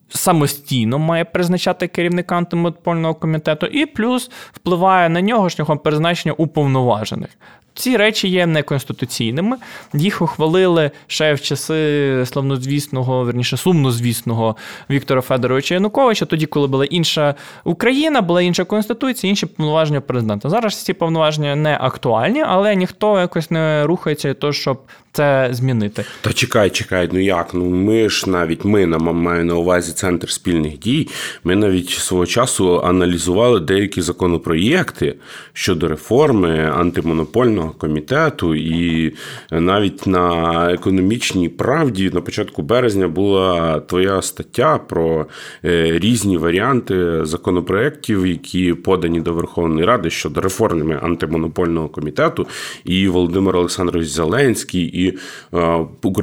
самостійно 0.10 1.00
має 1.00 1.26
призначати 1.26 1.88
керівника 1.88 2.36
антимонопольного 2.36 3.16
комітету, 3.16 3.66
і 3.66 3.86
плюс 3.86 4.32
впливає 4.54 5.10
на 5.10 5.22
нього 5.22 5.50
шляхом 5.50 5.78
призначення 5.78 6.34
уповноважених. 6.34 7.30
Ці 7.78 7.98
речі 7.98 8.28
є 8.28 8.46
неконституційними. 8.46 9.58
Їх 9.94 10.22
ухвалили 10.22 10.92
ще 11.08 11.34
в 11.34 11.42
часи 11.42 12.24
славнозвісного, 12.26 13.24
верніше 13.24 13.58
сумнозвісного 13.58 14.56
Віктора 14.90 15.22
Федоровича 15.22 15.74
Януковича, 15.76 16.26
тоді, 16.26 16.46
коли 16.46 16.68
була 16.68 16.86
інша 16.86 17.36
Україна, 17.64 18.22
була 18.22 18.42
інша 18.42 18.64
конституція, 18.64 19.30
інші 19.30 19.46
повноваження 19.46 20.02
президента. 20.02 20.50
Зараз 20.50 20.84
ці 20.84 20.94
повноваження 20.94 21.56
не 21.56 21.78
актуальні, 21.82 22.44
але 22.48 22.76
ніхто 22.76 23.20
якось 23.20 23.52
не 23.52 23.86
рухається, 23.86 24.34
того, 24.34 24.54
щоб 24.54 24.80
це 25.12 25.50
змінити. 25.52 26.06
Та 26.22 26.34
чекай, 26.34 26.70
чекай, 26.70 27.10
ну 27.12 27.20
як? 27.20 27.54
Ну 27.54 27.66
ми 27.66 28.10
ж 28.10 28.30
навіть 28.30 28.66
ми 28.66 28.86
на 28.86 28.98
маю 28.98 29.46
на 29.46 29.56
увазі 29.56 29.92
центр 29.94 30.30
спільних 30.30 30.80
дій. 30.80 31.08
Ми 31.44 31.56
навіть 31.56 31.90
свого 31.90 32.26
часу 32.26 32.82
аналізували 32.86 33.60
деякі 33.60 34.02
законопроєкти 34.02 35.16
щодо 35.54 35.88
реформи 35.88 36.72
антимонопольного 36.76 37.67
комітету, 37.78 38.56
і 38.56 39.14
навіть 39.52 40.08
на 40.08 40.74
економічній 40.74 41.50
правді 41.50 42.10
на 42.14 42.22
початку 42.22 42.62
березня 42.62 43.08
була 43.08 43.80
твоя 43.80 44.22
стаття 44.22 44.78
про 44.78 45.26
е, 45.66 46.00
різні 46.00 46.38
варіанти 46.38 47.26
законопроєктів, 47.26 48.28
які 48.28 48.74
подані 48.74 49.22
до 49.22 49.34
Верховної 49.34 49.86
Ради 49.86 50.10
щодо 50.10 50.42
реформи 50.42 51.00
антимонопольного 51.02 51.90
комітету. 51.90 52.48
І 52.86 53.08
Володимир 53.08 53.56
Олександрович 53.56 54.08
Зеленський. 54.08 54.82
і 54.82 55.08
і 55.08 55.18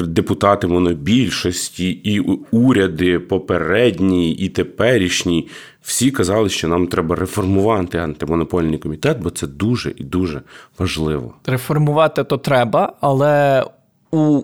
депутати 0.06 0.66
монобільшості, 0.66 1.90
і 1.90 2.20
уряди 2.50 3.18
попередні, 3.18 4.32
і 4.32 4.48
теперішні. 4.48 5.48
Всі 5.84 6.10
казали, 6.10 6.48
що 6.48 6.68
нам 6.68 6.86
треба 6.86 7.16
реформувати 7.16 7.98
антимонопольний 7.98 8.78
комітет, 8.78 9.18
бо 9.20 9.30
це 9.30 9.46
дуже 9.46 9.92
і 9.96 10.04
дуже 10.04 10.42
важливо. 10.78 11.34
Реформувати 11.46 12.24
то 12.24 12.38
треба, 12.38 12.92
але 13.00 13.64
у 14.10 14.42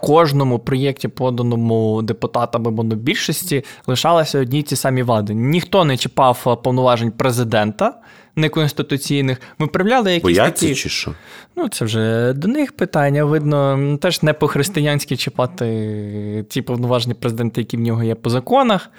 кожному 0.00 0.58
проєкті, 0.58 1.08
поданому 1.08 2.02
депутатами 2.02 2.70
монобільшості, 2.70 3.64
лишалися 3.86 4.40
одні 4.40 4.58
й 4.58 4.62
ті 4.62 4.76
самі 4.76 5.02
вади. 5.02 5.34
Ніхто 5.34 5.84
не 5.84 5.96
чіпав 5.96 6.62
повноважень 6.62 7.10
президента 7.10 7.94
неконституційних. 8.36 9.40
Ми 9.58 9.66
вправляли 9.66 10.12
якісь 10.12 10.22
Бояться 10.22 10.66
такі... 10.66 10.74
чи 10.74 10.88
що? 10.88 11.12
Ну, 11.56 11.68
це 11.68 11.84
вже 11.84 12.32
до 12.32 12.48
них 12.48 12.72
питання. 12.72 13.24
Видно, 13.24 13.98
теж 14.00 14.22
не 14.22 14.32
по-християнськи 14.32 15.16
чіпати 15.16 16.44
ті 16.48 16.62
повноважені 16.62 17.14
президенти, 17.14 17.60
які 17.60 17.76
в 17.76 17.80
нього 17.80 18.02
є 18.02 18.14
по 18.14 18.30
законах, 18.30 18.90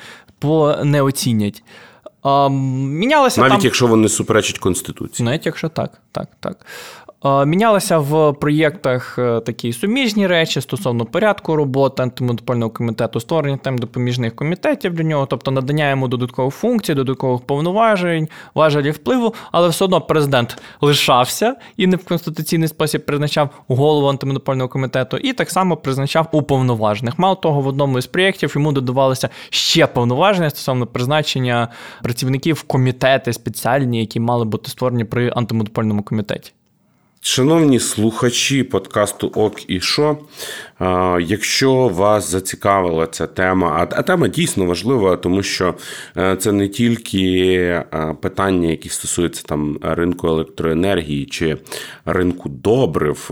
бо 0.41 0.75
не 0.84 1.01
оцінять. 1.01 1.63
А, 2.24 2.50
мінялося 2.50 3.41
Навіть 3.41 3.53
там... 3.53 3.62
якщо 3.62 3.88
вони 3.88 4.10
суперечать 4.10 4.57
Конституції. 4.57 5.25
Навіть 5.25 5.46
якщо 5.46 5.69
так, 5.69 6.01
так, 6.12 6.27
так. 6.39 6.65
Мінялися 7.24 7.97
в 7.97 8.33
проєктах 8.33 9.19
е, 9.19 9.39
такі 9.39 9.74
суміжні 9.74 10.27
речі 10.27 10.62
стосовно 10.62 11.05
порядку 11.05 11.55
роботи 11.55 12.03
антимонопольного 12.03 12.71
комітету, 12.71 13.19
створення 13.19 13.57
там 13.57 13.77
допоміжних 13.77 14.36
комітетів 14.36 14.93
для 14.93 15.03
нього, 15.03 15.25
тобто 15.25 15.51
надання 15.51 15.89
йому 15.89 16.07
додаткових 16.07 16.53
функцій, 16.53 16.93
додаткових 16.93 17.41
повноважень, 17.41 18.27
важелі 18.55 18.91
впливу, 18.91 19.33
але 19.51 19.67
все 19.67 19.86
одно 19.86 20.01
президент 20.01 20.62
лишався 20.81 21.55
і 21.77 21.88
не 21.88 21.95
в 21.95 22.05
конституційний 22.05 22.67
спосіб 22.67 23.05
призначав 23.05 23.50
голову 23.67 24.07
антимонопольного 24.07 24.69
комітету, 24.69 25.17
і 25.17 25.33
так 25.33 25.50
само 25.50 25.77
призначав 25.77 26.27
уповноважених. 26.31 27.19
Мало 27.19 27.36
того, 27.36 27.62
в 27.62 27.67
одному 27.67 27.97
із 27.97 28.07
проєктів 28.07 28.51
йому 28.55 28.71
додавалося 28.71 29.29
ще 29.50 29.88
повноваження 29.88 30.50
стосовно 30.50 30.88
призначення 30.88 31.67
працівників 32.03 32.63
комітети 32.63 33.33
спеціальні, 33.33 34.00
які 34.00 34.19
мали 34.19 34.45
бути 34.45 34.71
створені 34.71 35.03
при 35.03 35.31
антимонопольному 35.36 36.03
комітеті. 36.03 36.53
Шановні 37.29 37.79
слухачі 37.79 38.63
подкасту 38.63 39.31
Ок 39.36 39.69
і 39.69 39.81
Шо, 39.81 40.17
якщо 41.22 41.88
вас 41.88 42.31
зацікавила 42.31 43.07
ця 43.07 43.27
тема, 43.27 43.88
а 43.91 44.01
тема 44.01 44.27
дійсно 44.27 44.65
важлива, 44.65 45.17
тому 45.17 45.43
що 45.43 45.74
е, 46.17 46.36
це 46.36 46.51
не 46.51 46.67
тільки 46.67 47.55
е, 47.55 48.15
питання, 48.22 48.69
які 48.69 48.89
стосуються 48.89 49.43
там 49.46 49.79
ринку 49.81 50.27
електроенергії 50.27 51.25
чи 51.25 51.57
ринку 52.05 52.50
добрив, 52.50 53.31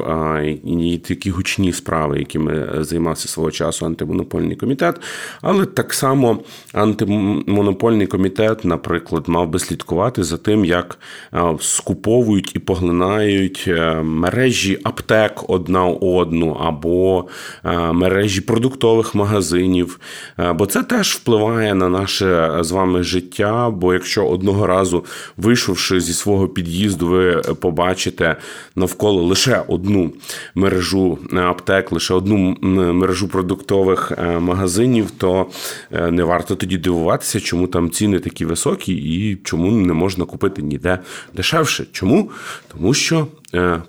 і 0.66 1.02
такі 1.08 1.30
гучні 1.30 1.74
справи, 1.74 2.20
якими 2.20 2.68
займався 2.84 3.28
свого 3.28 3.52
часу 3.52 3.86
антимонопольний 3.86 4.56
комітет, 4.56 5.00
але 5.42 5.66
так 5.66 5.94
само 5.94 6.40
антимонопольний 6.74 8.08
комітет, 8.08 8.66
наприклад, 8.66 9.24
мав 9.28 9.50
би 9.50 9.60
слідкувати 9.60 10.24
за 10.24 10.38
тим, 10.38 10.66
як 10.66 11.00
е, 11.34 11.44
скуповують 11.60 12.56
і 12.56 12.60
поглинають 12.60 13.70
мережі 14.04 14.80
аптек 14.84 15.50
одна 15.50 15.86
одну 15.86 16.52
або 16.52 17.26
Е, 17.30 17.35
мережі 17.94 18.42
продуктових 18.42 19.16
магазинів, 19.16 20.00
е, 20.40 20.54
бо 20.54 20.66
це 20.66 20.84
теж 20.84 21.14
впливає 21.14 21.76
на 21.76 21.90
наше 21.90 22.58
з 22.60 22.72
вами 22.72 23.04
життя. 23.04 23.70
Бо 23.70 23.94
якщо 23.94 24.28
одного 24.28 24.68
разу, 24.68 25.06
вийшовши 25.38 26.00
зі 26.00 26.14
свого 26.14 26.48
під'їзду, 26.48 27.08
ви 27.08 27.42
побачите 27.60 28.36
навколо 28.76 29.24
лише 29.24 29.64
одну 29.68 30.12
мережу 30.56 31.18
аптек, 31.34 31.92
лише 31.92 32.14
одну 32.14 32.58
мережу 32.94 33.28
продуктових 33.28 34.12
е, 34.18 34.40
магазинів, 34.40 35.12
то 35.12 35.46
не 35.92 36.24
варто 36.24 36.56
тоді 36.56 36.78
дивуватися, 36.78 37.40
чому 37.40 37.68
там 37.68 37.90
ціни 37.90 38.20
такі 38.20 38.46
високі 38.46 38.94
і 38.94 39.36
чому 39.44 39.72
не 39.72 39.94
можна 39.94 40.26
купити 40.26 40.62
ніде 40.62 41.00
дешевше. 41.34 41.86
Чому? 41.92 42.32
Тому 42.72 42.94
що 42.94 43.28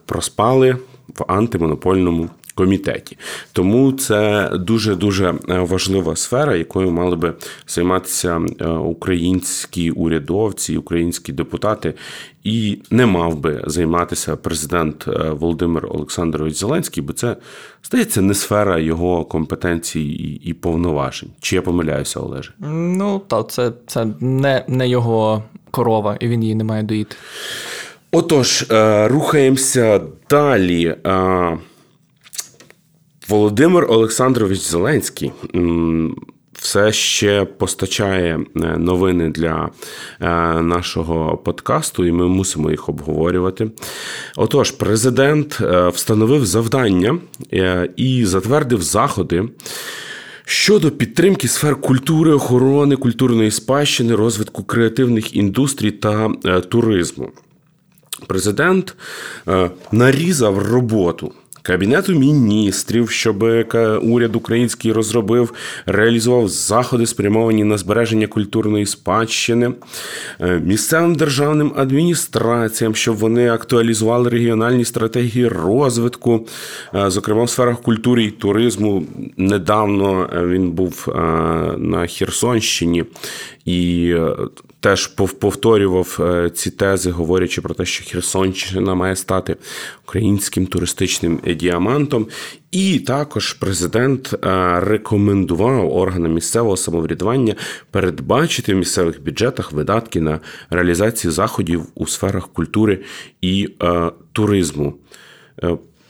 проспали 0.06 0.76
в 1.08 1.24
антимонопольному 1.28 2.30
комітеті. 2.56 3.18
Тому 3.52 3.92
це 3.92 4.50
дуже 4.54 4.94
дуже 4.94 5.34
е, 5.48 5.58
важлива 5.58 6.16
сфера, 6.16 6.56
якою 6.56 6.90
мали 6.90 7.16
би 7.16 7.34
займатися 7.66 8.40
е, 8.60 8.68
українські 8.68 9.90
урядовці, 9.90 10.76
українські 10.76 11.32
депутати. 11.32 11.94
І 12.44 12.78
не 12.90 13.06
мав 13.06 13.38
би 13.38 13.64
займатися 13.66 14.36
президент 14.36 15.08
е, 15.08 15.30
Володимир 15.30 15.86
Олександрович 15.86 16.56
Зеленський, 16.56 17.02
бо 17.02 17.12
це 17.12 17.36
здається 17.84 18.22
не 18.22 18.34
сфера 18.34 18.78
його 18.78 19.24
компетенцій 19.24 20.40
і 20.44 20.52
повноважень. 20.52 21.28
Чи 21.40 21.56
я 21.56 21.62
помиляюся, 21.62 22.20
Олеже? 22.20 22.52
Ну 22.58 23.18
так, 23.18 23.50
це 23.50 23.72
це 23.86 24.06
не, 24.20 24.64
не 24.68 24.88
його 24.88 25.42
корова, 25.70 26.16
і 26.20 26.28
він 26.28 26.42
її 26.42 26.54
не 26.54 26.64
має 26.64 26.82
доїти. 26.82 27.16
Отож, 28.12 28.66
рухаємося 29.10 30.00
далі. 30.30 30.96
Володимир 33.28 33.86
Олександрович 33.90 34.60
Зеленський 34.60 35.32
все 36.52 36.92
ще 36.92 37.44
постачає 37.44 38.40
е, 38.56 38.60
новини 38.78 39.30
для 39.30 39.68
е, 40.20 40.26
нашого 40.62 41.36
подкасту, 41.36 42.04
і 42.04 42.12
ми 42.12 42.28
мусимо 42.28 42.70
їх 42.70 42.88
обговорювати. 42.88 43.70
Отож, 44.36 44.70
президент 44.70 45.58
е, 45.60 45.88
встановив 45.88 46.46
завдання 46.46 47.18
і 47.96 48.24
затвердив 48.26 48.82
заходи. 48.82 49.48
Щодо 50.44 50.90
підтримки 50.90 51.48
сфер 51.48 51.80
культури, 51.80 52.32
охорони, 52.32 52.96
культурної 52.96 53.50
спадщини, 53.50 54.14
розвитку 54.14 54.64
креативних 54.64 55.36
індустрій 55.36 55.90
та 55.90 56.28
туризму, 56.68 57.30
президент 58.26 58.96
нарізав 59.92 60.58
роботу 60.58 61.32
Кабінету 61.66 62.12
міністрів, 62.12 63.10
щоб 63.10 63.42
уряд 64.02 64.36
український 64.36 64.92
розробив, 64.92 65.52
реалізував 65.86 66.48
заходи, 66.48 67.06
спрямовані 67.06 67.64
на 67.64 67.78
збереження 67.78 68.26
культурної 68.26 68.86
спадщини, 68.86 69.72
е, 70.40 70.60
місцевим 70.64 71.14
державним 71.14 71.72
адміністраціям, 71.76 72.94
щоб 72.94 73.16
вони 73.16 73.50
актуалізували 73.50 74.30
регіональні 74.30 74.84
стратегії 74.84 75.48
розвитку, 75.48 76.46
е, 76.94 77.10
зокрема 77.10 77.44
в 77.44 77.50
сферах 77.50 77.82
культури 77.82 78.24
і 78.24 78.30
туризму. 78.30 79.02
Недавно 79.36 80.30
е, 80.34 80.46
він 80.46 80.70
був 80.70 81.08
на 81.78 82.06
Херсонщині 82.06 83.04
і 83.64 84.14
теж 84.86 85.06
повторював 85.38 86.18
е, 86.20 86.50
ці 86.50 86.70
тези, 86.70 87.10
говорячи 87.10 87.60
про 87.60 87.74
те, 87.74 87.84
що 87.84 88.04
Херсонщина 88.04 88.94
має 88.94 89.16
стати 89.16 89.56
українським 90.04 90.66
туристичним 90.66 91.40
діамантом. 91.56 92.26
І 92.70 92.98
також 92.98 93.52
президент 93.52 94.34
е, 94.34 94.80
рекомендував 94.80 95.96
органам 95.96 96.32
місцевого 96.32 96.76
самоврядування 96.76 97.54
передбачити 97.90 98.74
в 98.74 98.76
місцевих 98.76 99.24
бюджетах 99.24 99.72
видатки 99.72 100.20
на 100.20 100.40
реалізацію 100.70 101.32
заходів 101.32 101.86
у 101.94 102.06
сферах 102.06 102.48
культури 102.48 102.98
і 103.40 103.68
е, 103.82 104.10
туризму. 104.32 104.94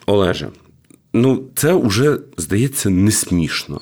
Олеже, 0.06 0.49
ну 1.12 1.45
це 1.54 1.73
вже 1.73 2.18
здається 2.37 2.90
не 2.90 3.11
смішно. 3.11 3.80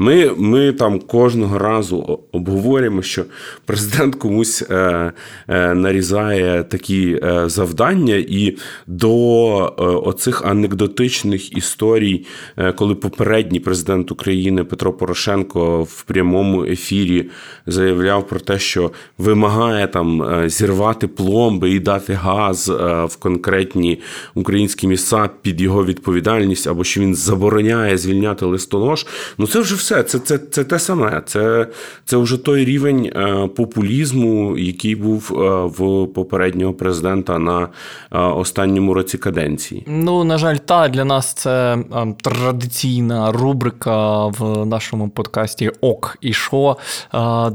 Ми 0.00 0.30
ми 0.36 0.72
там 0.72 1.00
кожного 1.00 1.58
разу 1.58 2.20
обговорюємо, 2.32 3.02
що 3.02 3.24
президент 3.64 4.14
комусь 4.14 4.62
е, 4.70 5.12
е, 5.48 5.74
нарізає 5.74 6.64
такі 6.64 7.20
е, 7.22 7.48
завдання, 7.48 8.14
і 8.14 8.56
до 8.86 9.58
е, 9.66 9.82
оцих 9.82 10.42
анекдотичних 10.44 11.56
історій, 11.56 12.26
е, 12.56 12.72
коли 12.72 12.94
попередній 12.94 13.60
президент 13.60 14.10
України 14.12 14.64
Петро 14.64 14.92
Порошенко 14.92 15.82
в 15.82 16.02
прямому 16.02 16.64
ефірі 16.64 17.30
заявляв 17.66 18.28
про 18.28 18.40
те, 18.40 18.58
що 18.58 18.90
вимагає 19.18 19.88
там 19.88 20.22
е, 20.22 20.48
зірвати 20.48 21.06
пломби 21.08 21.70
і 21.70 21.80
дати 21.80 22.12
газ 22.12 22.68
в 23.08 23.16
конкретні 23.18 24.00
українські 24.34 24.86
місця 24.86 25.30
під 25.42 25.60
його 25.60 25.84
відповідальність, 25.84 26.66
або 26.66 26.84
що 26.84 27.00
він 27.00 27.14
забороняє 27.14 27.98
звільняти 27.98 28.46
листонож. 28.46 29.06
Ну 29.38 29.46
це 29.46 29.60
вже 29.60 29.74
все. 29.74 29.87
Це 29.88 30.02
це, 30.02 30.38
це 30.38 30.64
те 30.64 30.78
саме. 30.78 31.22
Це 31.26 31.66
це 32.04 32.16
вже 32.16 32.36
той 32.36 32.64
рівень 32.64 33.04
е, 33.04 33.48
популізму, 33.56 34.58
який 34.58 34.94
був 34.94 35.32
е, 35.32 35.36
в 35.64 36.06
попереднього 36.06 36.72
президента 36.72 37.38
на 37.38 37.68
е, 38.12 38.18
останньому 38.18 38.94
році 38.94 39.18
каденції. 39.18 39.84
Ну 39.86 40.24
на 40.24 40.38
жаль, 40.38 40.56
та 40.56 40.88
для 40.88 41.04
нас 41.04 41.32
це 41.32 41.78
традиційна 42.22 43.32
рубрика 43.32 44.26
в 44.26 44.66
нашому 44.66 45.08
подкасті 45.08 45.70
Ок 45.80 46.18
і 46.20 46.32
Шо, 46.32 46.76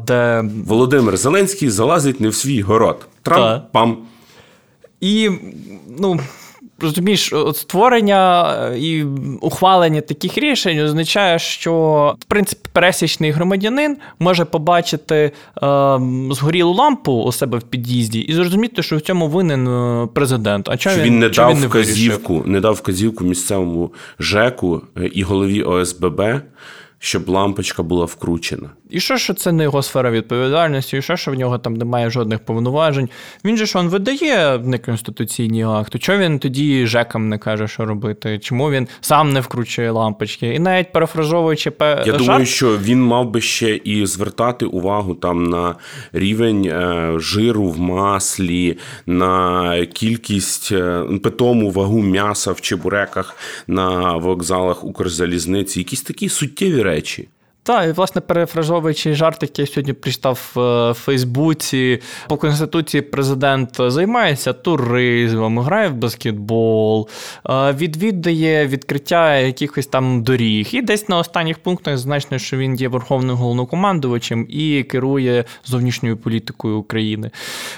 де 0.08 0.44
Володимир 0.68 1.18
Зеленський 1.18 1.70
залазить 1.70 2.22
не 2.22 2.30
в 2.30 2.36
свій 2.36 2.62
город. 2.62 3.08
Трам-пам. 3.24 3.96
І 5.02 5.30
ну, 6.00 6.20
розумієш, 6.80 7.34
от 7.34 7.58
створення 7.58 8.54
е, 8.72 8.80
і 8.80 9.04
ухвалення 9.42 10.02
таких 10.02 10.38
рішень 10.38 10.80
означає, 10.80 11.40
що 11.40 12.16
в 12.20 12.26
принципі 12.26 12.70
пересічний 12.72 13.32
громадянин 13.32 13.98
може 14.20 14.46
побачити 14.46 15.16
е, 15.16 15.32
згорілу 16.32 16.74
лампу 16.74 17.14
у 17.14 17.32
себе 17.32 17.58
в 17.58 17.64
під'їзді 17.64 18.20
і 18.20 18.34
зрозуміти, 18.34 18.84
що 18.84 18.98
в 18.98 19.02
цьому 19.02 19.28
винен 19.28 19.68
е, 19.68 20.08
президент. 20.14 20.70
А 20.70 20.78
що 20.78 20.90
він, 20.90 21.04
він 21.04 21.20
не 21.20 21.30
дав 21.30 21.52
він 21.54 21.60
не 21.60 21.68
вказівку, 21.68 22.44
не 22.46 22.60
дав 22.60 22.74
вказівку 22.74 23.24
місцевому 23.24 23.94
ЖЕКу 24.20 24.82
е, 24.98 25.06
і 25.06 25.24
голові 25.24 25.64
ОСББ 25.64 26.22
щоб 27.04 27.30
лампочка 27.30 27.84
була 27.84 28.06
вкручена. 28.06 28.70
І 28.94 29.00
що, 29.00 29.18
що 29.18 29.34
це 29.34 29.52
не 29.52 29.64
його 29.64 29.84
сфера 29.84 30.12
відповідальності, 30.12 30.98
і 30.98 31.02
що, 31.02 31.16
що 31.16 31.32
в 31.32 31.36
нього 31.36 31.58
там 31.58 31.74
немає 31.74 32.10
жодних 32.10 32.40
повноважень. 32.40 33.10
Він 33.46 33.58
же 33.58 33.66
ж 33.66 33.78
он 33.78 33.88
видає 33.90 34.60
неконституційні 34.60 35.64
акти. 35.64 36.00
Чому 36.00 36.20
він 36.20 36.40
тоді 36.40 36.88
жекам 36.88 37.30
не 37.30 37.38
каже, 37.38 37.68
що 37.68 37.86
робити? 37.86 38.40
Чому 38.40 38.72
він 38.72 38.88
сам 39.02 39.34
не 39.34 39.42
вкручує 39.42 39.92
лампочки? 39.92 40.48
І 40.48 40.60
навіть 40.60 40.92
перефразовуючи 40.92 41.72
Я 41.80 42.06
жарт... 42.06 42.18
думаю, 42.18 42.46
що 42.46 42.78
він 42.78 43.04
мав 43.04 43.30
би 43.30 43.42
ще 43.42 43.76
і 43.76 44.06
звертати 44.06 44.66
увагу 44.66 45.16
там 45.16 45.44
на 45.44 45.76
рівень 46.12 46.66
е, 46.66 47.14
жиру 47.20 47.70
в 47.70 47.80
маслі, 47.80 48.78
на 49.06 49.86
кількість 49.86 50.72
е, 50.72 51.04
питому 51.24 51.72
вагу 51.72 52.02
м'яса 52.02 52.52
в 52.52 52.62
чебуреках 52.62 53.36
на 53.68 54.18
вокзалах 54.18 54.84
Укрзалізниці, 54.84 55.80
якісь 55.80 56.02
такі 56.02 56.30
суттєві 56.30 56.82
речі. 56.82 57.28
Так, 57.66 57.90
і 57.90 57.92
власне 57.92 58.22
перефразовуючи 58.22 59.14
жарт, 59.14 59.44
який 59.44 59.64
я 59.64 59.68
сьогодні 59.68 59.94
прочитав 59.94 60.52
в 60.56 60.94
Фейсбуці, 60.94 62.02
по 62.30 62.38
конституції 62.38 63.02
президент 63.02 63.78
займається 63.80 64.54
туризмом, 64.54 65.60
грає 65.60 65.90
в 65.90 65.94
баскетбол, 65.94 67.10
відвідує 67.50 68.68
відкриття 68.68 69.36
якихось 69.36 69.88
там 69.88 70.24
доріг. 70.24 70.70
І 70.72 70.82
десь 70.82 71.10
на 71.10 71.18
останніх 71.18 71.60
пунктах 71.60 71.98
значно, 71.98 72.38
що 72.38 72.58
він 72.58 72.76
є 72.76 72.88
верховним 72.88 73.36
головнокомандувачем 73.36 74.48
і 74.50 74.84
керує 74.84 75.46
зовнішньою 75.66 76.18
політикою 76.18 76.78
України. 76.78 77.32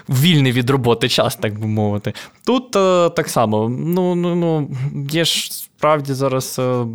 Вільний 0.09 0.51
від 0.51 0.69
роботи 0.69 1.09
час, 1.09 1.35
так 1.35 1.59
би 1.59 1.67
мовити. 1.67 2.13
Тут 2.45 2.75
е, 2.75 3.09
так 3.09 3.29
само, 3.29 3.69
ну 3.69 4.15
ну 4.15 4.35
ну 4.35 4.69
є 5.09 5.25
ж 5.25 5.53
справді 5.53 6.13
зараз 6.13 6.59
е, 6.59 6.85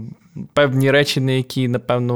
певні 0.53 0.91
речі, 0.91 1.21
на 1.21 1.33
які, 1.33 1.69
напевно, 1.69 2.15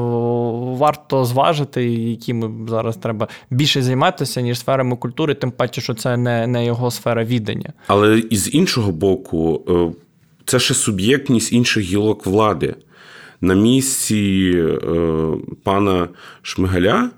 варто 0.75 1.25
зважити, 1.25 1.85
і 1.85 2.11
якими 2.11 2.69
зараз 2.69 2.97
треба 2.97 3.29
більше 3.51 3.83
займатися, 3.83 4.41
ніж 4.41 4.59
сферами 4.59 4.97
культури, 4.97 5.35
тим 5.35 5.51
паче, 5.51 5.81
що 5.81 5.95
це 5.95 6.17
не, 6.17 6.47
не 6.47 6.67
його 6.67 6.91
сфера 6.91 7.25
відання. 7.25 7.73
Але 7.87 8.19
із 8.19 8.55
іншого 8.55 8.93
боку, 8.93 9.63
е, 9.69 10.01
це 10.45 10.59
ще 10.59 10.75
суб'єктність 10.75 11.53
інших 11.53 11.85
гілок 11.85 12.27
влади. 12.27 12.75
На 13.41 13.55
місці 13.55 14.53
е, 14.57 14.79
пана 15.63 16.09
Шмигаля 16.43 17.11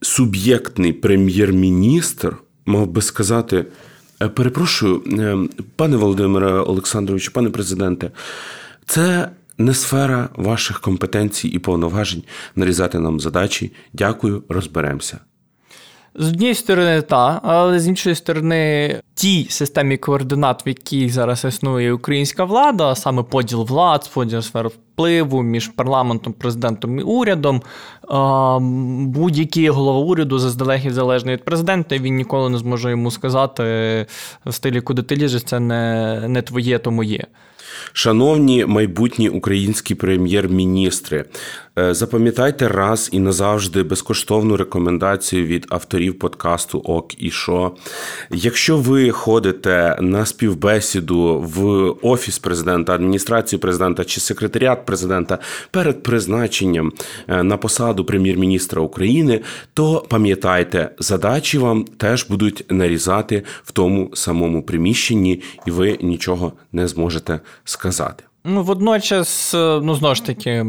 суб'єктний 0.00 0.92
прем'єр-міністр 0.92 2.36
мав 2.66 2.86
би 2.86 3.02
сказати. 3.02 3.64
Е, 4.24 4.28
перепрошую, 4.28 5.02
е, 5.18 5.36
пане 5.76 5.96
Володимире 5.96 6.46
Олександровичу, 6.46 7.32
пане 7.32 7.50
президенте, 7.50 8.10
це 8.86 9.30
не 9.58 9.74
сфера 9.74 10.28
ваших 10.36 10.80
компетенцій 10.80 11.48
і 11.48 11.58
повноважень 11.58 12.22
нарізати 12.56 12.98
нам 12.98 13.20
задачі. 13.20 13.72
Дякую, 13.92 14.42
розберемося. 14.48 15.18
З 16.16 16.28
однієї 16.28 16.54
сторони, 16.54 17.02
так, 17.02 17.40
але 17.42 17.80
з 17.80 17.88
іншої 17.88 18.14
сторони, 18.14 19.00
тій 19.14 19.46
системі 19.50 19.96
координат, 19.96 20.66
в 20.66 20.68
якій 20.68 21.08
зараз 21.08 21.44
існує 21.44 21.92
українська 21.92 22.44
влада, 22.44 22.88
а 22.88 22.94
саме 22.94 23.22
поділ 23.22 23.64
влад, 23.64 24.10
поділ 24.14 24.42
сфер 24.42 24.68
впливу 24.68 25.42
між 25.42 25.68
парламентом, 25.68 26.32
президентом 26.32 26.98
і 26.98 27.02
урядом, 27.02 27.62
будь-який 29.10 29.68
голова 29.68 29.98
уряду 29.98 30.38
заздалегідь 30.38 30.92
залежний 30.92 31.34
від 31.34 31.44
президента, 31.44 31.98
він 31.98 32.16
ніколи 32.16 32.50
не 32.50 32.58
зможе 32.58 32.90
йому 32.90 33.10
сказати 33.10 33.62
в 34.46 34.54
стилі, 34.54 34.80
куди 34.80 35.02
ти 35.02 35.16
ліжеш, 35.16 35.42
це 35.42 35.60
не, 35.60 36.20
не 36.28 36.42
твоє, 36.42 36.78
то 36.78 36.90
моє. 36.90 37.24
Шановні 37.92 38.66
майбутні 38.66 39.28
українські 39.28 39.94
прем'єр-міністри, 39.94 41.24
запам'ятайте 41.76 42.68
раз 42.68 43.08
і 43.12 43.18
назавжди 43.18 43.82
безкоштовну 43.82 44.56
рекомендацію 44.56 45.46
від 45.46 45.66
авторів 45.70 46.18
подкасту 46.18 46.78
Ок 46.78 47.22
і 47.22 47.30
Шо. 47.30 47.72
Якщо 48.30 48.76
ви 48.76 49.10
ходите 49.10 49.96
на 50.00 50.26
співбесіду 50.26 51.40
в 51.56 51.90
офіс 52.02 52.38
президента, 52.38 52.94
адміністрацію 52.94 53.60
президента 53.60 54.04
чи 54.04 54.20
секретаріат 54.20 54.86
президента 54.86 55.38
перед 55.70 56.02
призначенням 56.02 56.92
е, 57.28 57.42
на 57.42 57.56
посаду 57.56 58.04
прем'єр-міністра 58.04 58.82
України, 58.82 59.40
то 59.74 60.06
пам'ятайте, 60.08 60.90
задачі 60.98 61.58
вам 61.58 61.84
теж 61.84 62.26
будуть 62.28 62.64
нарізати 62.68 63.42
в 63.64 63.72
тому 63.72 64.10
самому 64.14 64.62
приміщенні, 64.62 65.42
і 65.66 65.70
ви 65.70 65.98
нічого 66.02 66.52
не 66.72 66.88
зможете 66.88 67.40
сказати. 67.64 68.24
Ну, 68.46 68.62
водночас, 68.62 69.54
е, 69.54 69.80
ну 69.82 69.94
знову 69.94 70.14
ж 70.14 70.24
таки, 70.24 70.66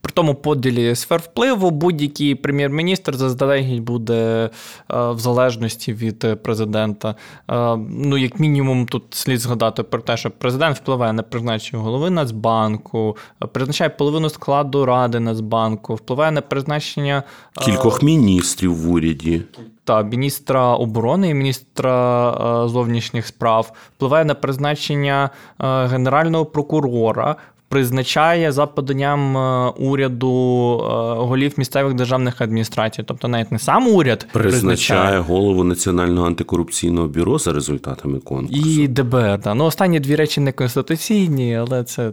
при 0.00 0.12
тому 0.12 0.34
поділі 0.34 0.94
сфер 0.94 1.20
впливу 1.20 1.70
будь-який 1.70 2.34
прем'єр-міністр 2.34 3.16
заздалегідь 3.16 3.82
буде 3.82 4.50
е, 4.90 5.10
в 5.10 5.18
залежності 5.18 5.92
від 5.92 6.42
президента. 6.42 7.14
Е, 7.50 7.76
ну, 7.90 8.16
як 8.16 8.40
мінімум, 8.40 8.86
тут 8.86 9.02
слід 9.10 9.40
згадати 9.40 9.82
про 9.82 10.00
те, 10.00 10.16
що 10.16 10.30
президент 10.30 10.76
впливає 10.76 11.12
на 11.12 11.22
призначення 11.22 11.82
голови 11.82 12.10
Нацбанку, 12.10 13.16
призначає 13.52 13.90
половину 13.90 14.30
складу 14.30 14.84
ради 14.84 15.20
Нацбанку, 15.20 15.94
впливає 15.94 16.32
на 16.32 16.40
призначення 16.40 17.22
кількох 17.64 18.02
міністрів 18.02 18.74
в 18.74 18.90
уряді 18.90 19.42
та 19.86 20.02
міністра 20.02 20.74
оборони 20.74 21.28
і 21.28 21.34
міністра 21.34 22.30
е, 22.30 22.68
зовнішніх 22.68 23.26
справ 23.26 23.72
впливає 23.96 24.24
на 24.24 24.34
призначення 24.34 25.30
е, 25.60 25.86
генерального 25.86 26.46
прокурора 26.46 27.36
призначає 27.68 28.52
за 28.52 28.66
поданням 28.66 29.36
е, 29.36 29.68
уряду 29.68 30.78
е, 30.80 30.86
голів 31.18 31.54
місцевих 31.56 31.94
державних 31.94 32.40
адміністрацій, 32.40 33.02
тобто 33.02 33.28
навіть 33.28 33.52
не 33.52 33.58
сам 33.58 33.88
уряд 33.88 34.26
призначає, 34.32 34.60
призначає 34.60 35.18
голову 35.18 35.64
Національного 35.64 36.26
антикорупційного 36.26 37.08
бюро 37.08 37.38
за 37.38 37.52
результатами 37.52 38.18
конкурсу. 38.18 38.70
і 38.70 38.88
ДБР. 38.88 39.40
Да. 39.40 39.54
Ну 39.54 39.64
останні 39.64 40.00
дві 40.00 40.16
речі 40.16 40.40
не 40.40 40.52
конституційні, 40.52 41.56
але 41.56 41.84
це. 41.84 42.12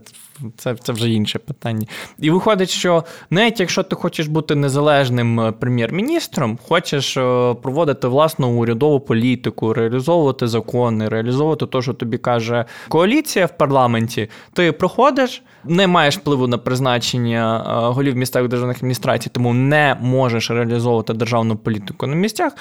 Це 0.57 0.75
це 0.75 0.93
вже 0.93 1.09
інше 1.09 1.39
питання. 1.39 1.87
І 2.19 2.31
виходить, 2.31 2.69
що 2.69 3.03
навіть 3.29 3.59
якщо 3.59 3.83
ти 3.83 3.95
хочеш 3.95 4.27
бути 4.27 4.55
незалежним 4.55 5.39
е, 5.39 5.51
прем'єр-міністром, 5.51 6.59
хочеш 6.67 7.13
проводити 7.61 8.07
власну 8.07 8.59
урядову 8.59 8.99
політику, 8.99 9.73
реалізовувати 9.73 10.47
закони, 10.47 11.09
реалізовувати 11.09 11.65
те, 11.65 11.81
що 11.81 11.93
тобі 11.93 12.17
каже 12.17 12.65
коаліція 12.89 13.45
в 13.45 13.57
парламенті, 13.57 14.29
ти 14.53 14.71
проходиш 14.71 15.42
не 15.63 15.87
маєш 15.87 16.17
впливу 16.17 16.47
на 16.47 16.57
призначення 16.57 17.65
е, 17.67 17.93
голів 17.93 18.15
місцевих 18.15 18.49
державних 18.49 18.77
адміністрацій, 18.77 19.29
тому 19.29 19.53
не 19.53 19.97
можеш 20.01 20.51
реалізовувати 20.51 21.13
державну 21.13 21.55
політику 21.55 22.07
на 22.07 22.15
місцях. 22.15 22.53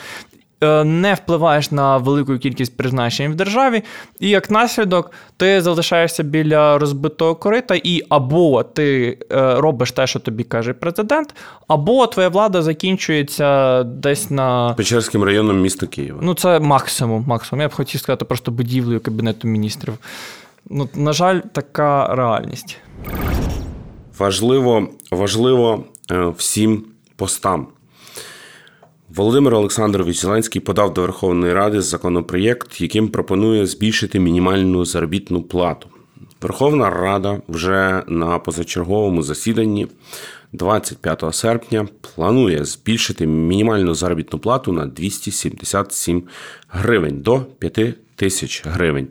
е, 0.63 0.85
не 0.85 1.15
впливаєш 1.15 1.71
на 1.71 1.97
велику 1.97 2.39
кількість 2.39 2.77
призначень 2.77 3.33
в 3.33 3.35
державі, 3.35 3.83
і 4.21 4.29
як 4.29 4.51
наслідок 4.51 5.11
ти 5.37 5.61
залишаєшся 5.61 6.23
біля 6.23 6.79
розбитого 6.79 7.35
корита, 7.35 7.75
і 7.75 8.03
або 8.09 8.63
ти 8.63 9.19
е, 9.33 9.55
робиш 9.61 9.93
те, 9.93 10.07
що 10.07 10.19
тобі 10.21 10.45
каже 10.45 10.73
президент, 10.73 11.35
або 11.69 12.07
твоя 12.07 12.29
влада 12.29 12.63
закінчується 12.63 13.83
десь 13.83 14.31
на 14.31 14.75
Печерським 14.77 15.25
районом 15.25 15.61
міста 15.61 15.87
Києва. 15.87 16.19
Ну, 16.23 16.35
це 16.35 16.61
максимум. 16.61 17.25
максимум. 17.27 17.61
Я 17.61 17.69
б 17.69 17.73
хотів 17.73 18.01
сказати 18.01 18.25
просто 18.25 18.51
будівлею 18.51 19.01
Кабінету 19.01 19.49
міністрів. 19.49 19.95
Ну, 20.75 20.89
На 20.95 21.13
жаль, 21.13 21.41
така 21.53 22.15
реальність. 22.15 22.79
Важливо, 24.19 24.89
важливо 25.11 25.85
е, 26.11 26.33
всім 26.37 26.85
постам. 27.17 27.67
Володимир 29.09 29.55
Олександрович 29.55 30.21
Зеленський 30.21 30.61
подав 30.61 30.95
до 30.95 31.01
Верховної 31.01 31.53
Ради 31.53 31.81
законопроєкт, 31.81 32.81
яким 32.81 33.09
пропонує 33.09 33.67
збільшити 33.67 34.21
мінімальну 34.21 34.85
заробітну 34.85 35.43
плату. 35.43 35.89
Верховна 36.43 36.91
Рада 36.91 37.43
вже 37.49 38.03
на 38.09 38.39
позачерговому 38.39 39.23
засіданні 39.23 39.89
25 40.53 41.25
серпня 41.33 41.89
планує 42.15 42.65
збільшити 42.65 43.27
мінімальну 43.27 43.95
заробітну 43.95 44.39
плату 44.39 44.73
на 44.73 44.87
277 44.87 46.23
гривень 46.69 47.21
до 47.21 47.41
5 47.41 47.95
тисяч 48.23 48.63
гривень. 48.67 49.09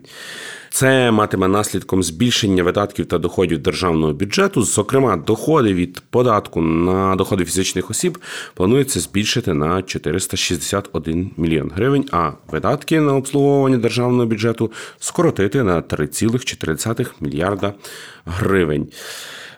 Це 0.70 1.10
матиме 1.10 1.48
наслідком 1.48 2.02
збільшення 2.02 2.62
видатків 2.62 3.06
та 3.06 3.18
доходів 3.18 3.58
державного 3.58 4.12
бюджету. 4.12 4.62
Зокрема, 4.62 5.16
доходи 5.16 5.74
від 5.74 6.02
податку 6.10 6.60
на 6.62 7.16
доходи 7.16 7.44
фізичних 7.44 7.90
осіб 7.90 8.18
планується 8.54 9.00
збільшити 9.00 9.54
на 9.54 9.82
461 9.82 11.30
мільйон 11.36 11.70
гривень, 11.74 12.08
а 12.12 12.30
видатки 12.50 13.00
на 13.00 13.14
обслуговування 13.16 13.78
державного 13.78 14.26
бюджету 14.26 14.72
скоротити 14.98 15.62
на 15.62 15.82
3,4 15.82 17.06
мільярда 17.20 17.74
гривень. 18.24 18.88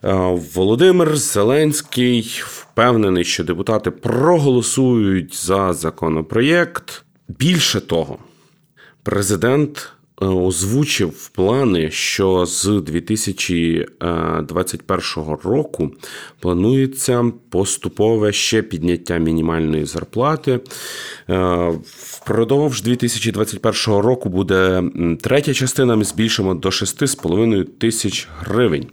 Е, 0.05 0.13
Володимир 0.55 1.17
Зеленський 1.17 2.43
впевнений, 2.47 3.25
що 3.25 3.45
депутати 3.45 3.91
проголосують 3.91 5.47
за 5.47 5.73
законопроєкт. 5.73 7.05
Більше 7.29 7.81
того, 7.81 8.19
президент 9.05 9.93
е, 10.23 10.27
озвучив 10.27 11.29
плани, 11.29 11.91
що 11.91 12.47
з 12.47 12.65
2021 12.65 15.37
року 15.45 15.91
планується 16.41 17.33
поступове 17.51 18.33
ще 18.33 18.63
підняття 18.63 19.19
мінімальної 19.19 19.85
зарплати. 19.85 20.61
Е, 21.31 21.73
Впродовж 21.87 22.83
2021 22.83 24.01
року 24.01 24.29
буде 24.29 24.83
третя 25.21 25.55
частина. 25.55 25.97
Ми 25.97 26.05
збільшимо 26.05 26.55
до 26.55 26.69
6,5 26.69 27.65
тисяч 27.65 28.29
гривень. 28.39 28.87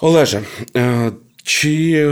Олеже, 0.00 0.42
е, 0.76 1.12
чи 1.42 2.06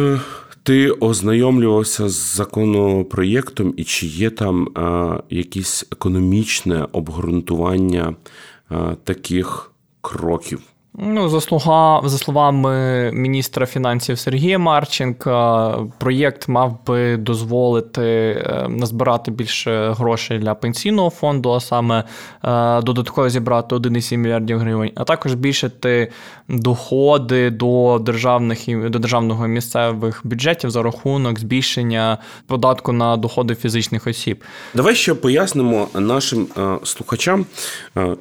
ти 0.65 0.91
ознайомлювався 0.91 2.09
з 2.09 2.35
законопроєктом, 2.37 3.75
і 3.77 3.85
чи 3.85 4.07
є 4.07 4.31
там 4.31 4.69
е, 4.69 5.23
якесь 5.31 5.87
економічне 5.93 6.89
обґрунтування 6.93 8.17
е, 8.71 8.97
таких 9.05 9.73
кроків? 10.01 10.63
Ну, 10.99 11.29
за, 11.29 11.41
слуга, 11.41 12.01
за 12.05 12.19
словами 12.19 13.11
міністра 13.13 13.67
фінансів 13.67 14.19
Сергія 14.19 14.59
Марченка, 14.59 15.79
проєкт 15.99 16.49
мав 16.49 16.79
би 16.87 17.17
дозволити 17.17 18.03
е, 18.03 18.67
назбирати 18.69 19.31
більше 19.31 19.95
грошей 19.99 20.39
для 20.39 20.55
пенсійного 20.55 21.11
фонду, 21.11 21.53
а 21.53 21.61
саме 21.61 22.05
е, 22.45 22.83
додатково 22.83 23.29
зібрати 23.29 23.75
1,7 23.75 24.17
мільярдів 24.17 24.59
гривень, 24.59 24.91
а 24.95 25.05
також 25.05 25.33
збільшити 25.33 26.11
доходи 26.49 27.51
до 27.51 27.99
державних 28.03 28.91
до 28.91 28.99
державного 28.99 29.47
і 29.47 29.49
місцевих 29.49 30.21
бюджетів 30.25 30.71
за 30.71 30.83
рахунок 30.83 31.41
збільшення 31.41 32.19
податку 32.47 32.93
на 32.93 33.17
доходи 33.17 33.55
фізичних 33.55 34.07
осіб. 34.07 34.45
Давай 34.75 34.95
ще 34.95 35.15
пояснимо 35.15 35.89
нашим 35.95 36.47
е, 36.59 36.79
слухачам, 36.85 37.47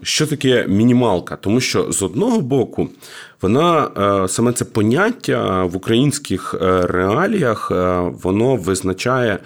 що 0.01 0.27
таке 0.27 0.65
мінімалка, 0.67 1.35
тому 1.35 1.59
що 1.59 1.91
з 1.91 2.01
одного 2.01 2.41
боку 2.41 2.62
року. 2.63 2.89
Вона 3.41 3.89
е, 4.23 4.27
саме 4.27 4.53
це 4.53 4.65
поняття 4.65 5.63
в 5.63 5.75
українських 5.75 6.55
е, 6.61 6.81
реаліях 6.81 7.71
е, 7.71 7.99
воно 8.23 8.55
визначає 8.55 9.39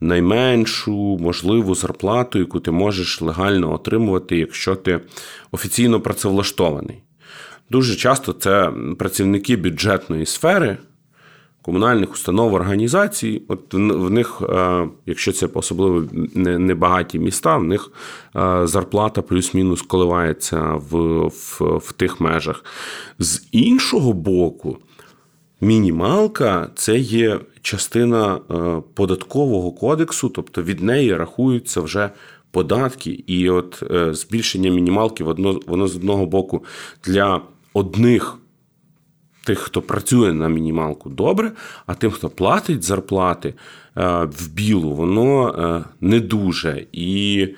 найменшу 0.00 1.18
можливу 1.20 1.74
зарплату, 1.74 2.38
яку 2.38 2.60
ти 2.60 2.70
можеш 2.70 3.22
легально 3.22 3.72
отримувати, 3.72 4.38
якщо 4.38 4.74
ти 4.74 5.00
офіційно 5.52 6.00
працевлаштований. 6.00 7.02
Дуже 7.70 7.96
часто 7.96 8.32
це 8.32 8.70
працівники 8.98 9.56
бюджетної 9.56 10.26
сфери 10.26 10.76
комунальних 11.64 12.12
установ 12.12 12.54
організацій. 12.54 13.42
От 13.48 13.74
в 13.74 14.10
них, 14.10 14.42
е, 14.48 14.88
якщо 15.06 15.32
це 15.32 15.48
особливо 15.54 16.04
небагаті 16.34 17.18
міста, 17.18 17.56
в 17.56 17.64
них 17.64 17.90
е, 18.36 18.66
зарплата 18.66 19.22
плюс-мінус 19.22 19.82
коливається 19.82 20.60
в, 20.90 20.96
в, 21.26 21.60
в 21.76 21.92
тих 21.92 22.20
межах. 22.20 22.64
З 23.18 23.42
іншого 23.52 24.12
боку, 24.12 24.78
мінімалка 25.60 26.70
це 26.74 26.98
є 26.98 27.40
частина 27.62 28.40
е, 28.50 28.82
податкового 28.94 29.72
кодексу, 29.72 30.28
тобто 30.28 30.62
від 30.62 30.82
неї 30.82 31.16
рахуються 31.16 31.80
вже. 31.80 32.10
Податки, 32.50 33.24
і 33.26 33.50
от 33.50 33.82
збільшення 34.10 34.70
мінімалки 34.70 35.24
воно 35.66 35.88
з 35.88 35.96
одного 35.96 36.26
боку 36.26 36.64
для 37.04 37.40
одних 37.72 38.38
тих, 39.44 39.58
хто 39.58 39.82
працює 39.82 40.32
на 40.32 40.48
мінімалку, 40.48 41.10
добре, 41.10 41.52
а 41.86 41.94
тим, 41.94 42.10
хто 42.10 42.28
платить 42.28 42.82
зарплати 42.82 43.48
е, 43.48 43.54
в 44.24 44.48
білу, 44.48 44.90
воно 44.90 45.48
е, 45.48 45.84
не 46.00 46.20
дуже. 46.20 46.86
І 46.92 47.48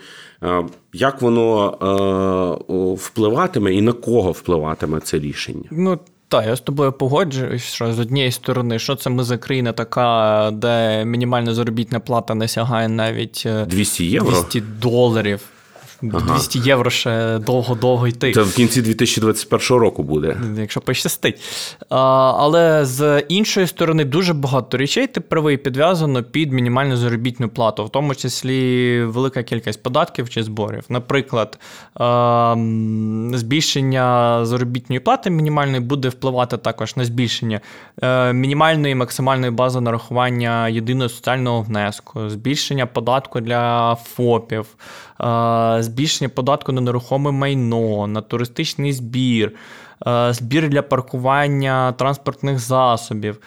е, 0.43 0.65
як 0.93 1.23
воно 1.23 2.97
впливатиме 2.99 3.75
і 3.75 3.83
на 3.83 3.93
кого 3.93 4.33
впливатиме 4.33 5.01
це 5.01 5.19
рішення? 5.19 5.65
Ну, 5.71 5.99
так, 6.29 6.47
я 6.47 6.57
з 6.57 6.61
тобою 6.61 6.93
погоджуюсь, 6.93 7.63
що 7.63 7.93
з 7.93 7.99
однієї 7.99 8.33
сторони, 8.33 8.79
що 8.79 8.95
це 8.95 9.11
ми 9.11 9.25
за 9.25 9.39
країна 9.39 9.73
така, 9.73 10.51
де 10.53 11.05
мінімальна 11.05 11.55
заробітна 11.55 12.01
плата 12.01 12.35
не 12.35 12.49
сягає 12.49 12.89
навіть 12.89 13.47
200 13.67 14.07
євро 14.07 14.31
200 14.31 14.61
доларів. 14.61 15.41
200 16.03 16.59
ага. 16.59 16.69
євро 16.69 16.91
ще 16.91 17.39
довго-довго 17.39 18.07
йти. 18.09 18.33
Це 18.33 18.43
в 18.43 18.55
кінці 18.55 18.83
2021 18.83 19.77
року 19.77 20.03
буде. 20.03 20.37
Якщо 20.57 20.81
пощастить. 20.81 21.41
А, 21.89 21.97
Але 22.39 22.85
з 22.85 23.21
іншої 23.21 23.67
сторони, 23.67 24.05
дуже 24.05 24.35
багато 24.35 24.77
речей 24.77 25.07
ти 25.07 25.21
правий 25.21 25.57
підв'язано 25.57 26.23
під 26.23 26.53
мінімальну 26.53 26.97
заробітну 26.97 27.49
плату, 27.49 27.85
в 27.85 27.91
тому 27.91 28.15
числі 28.15 29.03
велика 29.05 29.43
кількість 29.43 29.83
податків 29.83 30.31
чи 30.31 30.43
зборів. 30.43 30.85
Наприклад, 30.89 31.59
а, 31.95 32.55
збільшення 33.35 34.41
заробітної 34.47 35.01
плати 35.01 35.31
мінімальної 35.31 35.81
буде 35.81 36.09
впливати 36.09 36.57
також 36.57 36.97
на 36.97 37.05
збільшення 37.05 37.61
е, 38.03 38.33
мінімальної 38.33 38.93
і 38.93 38.95
максимальної 38.95 39.51
бази 39.53 39.81
нарахування 39.81 40.69
єдиного 40.69 41.09
соціального 41.09 41.63
внеску, 41.63 42.29
збільшення 42.29 42.87
податку 42.87 43.41
для 43.41 43.95
ФОПів 43.95 44.67
збільшення 45.87 46.29
податку 46.29 46.73
на 46.73 46.81
нерухоме 46.81 47.31
майно, 47.31 48.07
на 48.07 48.21
туристичний 48.21 48.93
збір. 48.93 49.53
Збір 50.31 50.69
для 50.69 50.83
паркування 50.83 51.93
транспортних 51.93 52.59
засобів, 52.59 53.39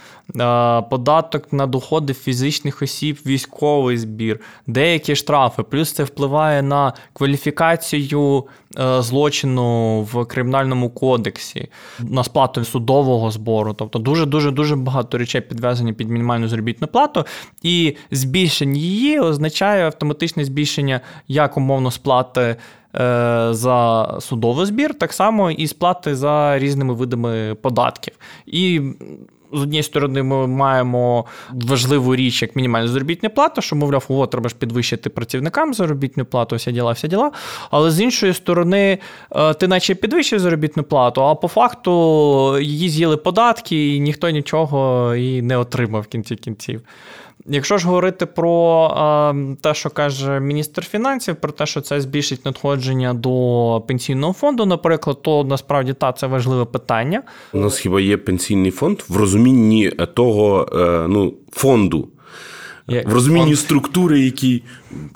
податок 0.89 1.53
на 1.53 1.67
доходи 1.67 2.13
фізичних 2.13 2.81
осіб, 2.81 3.19
військовий 3.25 3.97
збір, 3.97 4.39
деякі 4.67 5.15
штрафи. 5.15 5.63
Плюс 5.63 5.93
це 5.93 6.03
впливає 6.03 6.62
на 6.62 6.93
кваліфікацію 7.13 8.45
Е, 8.77 9.01
злочину 9.01 10.01
в 10.01 10.25
кримінальному 10.25 10.89
кодексі, 10.89 11.67
на 11.99 12.23
сплату 12.23 12.65
судового 12.65 13.31
збору. 13.31 13.73
Тобто 13.73 13.99
дуже 13.99 14.25
дуже 14.25 14.51
дуже 14.51 14.75
багато 14.75 15.17
речей 15.17 15.41
підв'язані 15.41 15.93
під 15.93 16.09
мінімальну 16.09 16.47
заробітну 16.47 16.88
плату, 16.88 17.25
і 17.63 17.95
збільшення 18.12 18.79
її 18.79 19.19
означає 19.19 19.85
автоматичне 19.85 20.45
збільшення 20.45 21.01
як 21.27 21.57
умовно 21.57 21.91
сплати. 21.91 22.55
Е, 22.95 23.47
за 23.52 24.08
судовий 24.21 24.65
збір, 24.65 24.93
так 24.93 25.13
само 25.13 25.52
і 25.52 25.67
сплати 25.67 26.15
за 26.15 26.60
різними 26.60 26.93
видами 26.93 27.56
податків. 27.62 28.13
І 28.45 28.82
з 29.53 29.62
однієї 29.62 29.83
сторони, 29.83 30.23
ми 30.23 30.47
маємо 30.47 31.25
важливу 31.49 32.15
річ, 32.15 32.41
як 32.41 32.55
мінімальна 32.55 32.88
заробітна 32.88 33.29
плата, 33.29 33.62
що, 33.62 33.75
мовляв, 33.75 34.05
о, 34.09 34.27
треба 34.27 34.49
ж 34.49 34.55
підвищити 34.55 35.09
працівникам 35.09 35.73
заробітну 35.73 36.25
плату, 36.25 36.55
вся 36.55 36.71
діла, 36.71 36.91
вся 36.91 37.07
діла. 37.07 37.31
Але 37.71 37.91
з 37.91 38.01
іншої 38.01 38.33
сторони, 38.33 38.97
е, 39.31 39.53
ти 39.53 39.67
наче 39.67 39.95
підвищив 39.95 40.39
заробітну 40.39 40.83
плату, 40.83 41.23
а 41.23 41.35
по 41.35 41.47
факту 41.47 42.59
її 42.59 42.89
з'їли 42.89 43.17
податки, 43.17 43.95
і 43.95 43.99
ніхто 43.99 44.29
нічого 44.29 45.15
і 45.15 45.41
не 45.41 45.57
отримав 45.57 46.01
в 46.01 46.07
кінці 46.07 46.35
кінців. 46.35 46.81
Якщо 47.45 47.77
ж 47.77 47.88
говорити 47.88 48.25
про 48.25 48.85
е, 48.97 49.55
те, 49.62 49.73
що 49.73 49.89
каже 49.89 50.39
міністр 50.39 50.85
фінансів, 50.85 51.35
про 51.35 51.51
те, 51.51 51.65
що 51.65 51.81
це 51.81 52.01
збільшить 52.01 52.45
надходження 52.45 53.13
до 53.13 53.83
пенсійного 53.88 54.33
фонду, 54.33 54.65
наприклад, 54.65 55.21
то 55.21 55.43
насправді 55.43 55.93
та 55.93 56.13
це 56.13 56.27
важливе 56.27 56.65
питання. 56.65 57.21
У 57.53 57.59
нас 57.59 57.77
хіба 57.77 58.01
є 58.01 58.17
пенсійний 58.17 58.71
фонд 58.71 58.99
в 59.09 59.17
розумінні 59.39 59.89
того 60.13 60.69
е, 60.73 61.08
ну, 61.10 61.34
фонду. 61.52 62.08
В 62.88 63.13
розумінні 63.13 63.45
фонд... 63.45 63.60
структури, 63.60 64.19
які, 64.19 64.63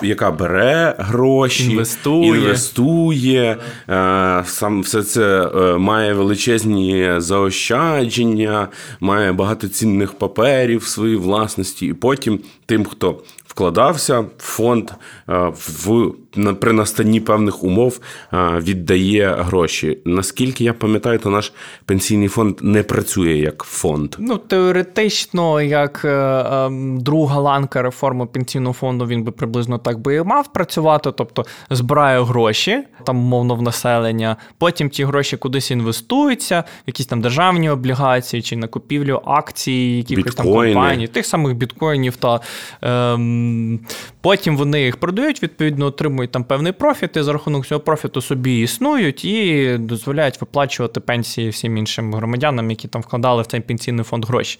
яка 0.02 0.30
бере 0.30 0.96
гроші, 0.98 1.70
інвестує, 1.70 2.28
інвестує 2.28 3.56
е, 3.88 4.42
сам 4.46 4.80
все 4.80 5.02
це 5.02 5.50
е, 5.54 5.78
має 5.78 6.12
величезні 6.12 7.14
заощадження, 7.16 8.68
має 9.00 9.32
багато 9.32 9.68
цінних 9.68 10.12
паперів 10.12 10.80
в 10.80 10.86
своїй 10.86 11.16
власності, 11.16 11.86
і 11.86 11.92
потім 11.92 12.40
тим, 12.66 12.84
хто 12.84 13.22
вкладався 13.46 14.20
в 14.20 14.28
фонд 14.38 14.90
е, 14.90 15.52
в 15.54 16.12
при 16.60 16.72
настанні 16.72 17.20
певних 17.20 17.64
умов 17.64 18.00
е, 18.32 18.36
віддає 18.60 19.36
гроші. 19.38 19.98
Наскільки 20.04 20.64
я 20.64 20.72
пам'ятаю, 20.72 21.18
то 21.18 21.30
наш 21.30 21.52
пенсійний 21.84 22.28
фонд 22.28 22.58
не 22.62 22.82
працює 22.82 23.32
як 23.32 23.62
фонд. 23.62 24.16
Ну 24.18 24.38
теоретично, 24.38 25.62
як 25.62 26.02
е, 26.04 26.08
ем, 26.08 27.00
друга 27.00 27.40
ланка 27.40 27.82
реформи 27.82 28.26
пенсійного 28.26 28.72
фонду, 28.72 29.06
він 29.06 29.24
би 29.24 29.32
приблизно 29.32 29.78
так 29.78 29.98
би 29.98 30.14
і 30.14 30.22
мав 30.22 30.52
працювати, 30.52 31.12
тобто 31.16 31.44
збирає 31.70 32.22
гроші 32.22 32.82
там 33.04 33.18
умовно 33.18 33.54
в 33.54 33.62
населення. 33.62 34.36
Потім 34.58 34.88
ті 34.88 35.04
гроші 35.04 35.36
кудись 35.36 35.70
інвестуються, 35.70 36.60
в 36.60 36.82
якісь 36.86 37.06
там 37.06 37.20
державні 37.20 37.70
облігації 37.70 38.42
чи 38.42 38.56
на 38.56 38.66
купівлю 38.66 39.20
акцій, 39.24 40.04
якихось 40.08 40.34
там 40.34 40.46
компаній, 40.46 41.06
тих 41.06 41.26
самих 41.26 41.54
біткоїнів 41.54 42.16
та. 42.16 42.40
Ем, 42.82 43.80
Потім 44.24 44.56
вони 44.56 44.82
їх 44.82 44.96
продають, 44.96 45.42
відповідно, 45.42 45.86
отримують 45.86 46.23
там 46.26 46.44
певний 46.44 46.72
профіт, 46.72 47.16
і 47.16 47.22
за 47.22 47.32
рахунок 47.32 47.66
цього 47.66 47.80
профіту 47.80 48.20
собі 48.20 48.60
існують 48.60 49.24
і 49.24 49.76
дозволяють 49.78 50.40
виплачувати 50.40 51.00
пенсії 51.00 51.48
всім 51.48 51.76
іншим 51.76 52.14
громадянам, 52.14 52.70
які 52.70 52.88
там 52.88 53.02
вкладали 53.02 53.42
в 53.42 53.46
цей 53.46 53.60
пенсійний 53.60 54.04
фонд 54.04 54.24
гроші. 54.24 54.58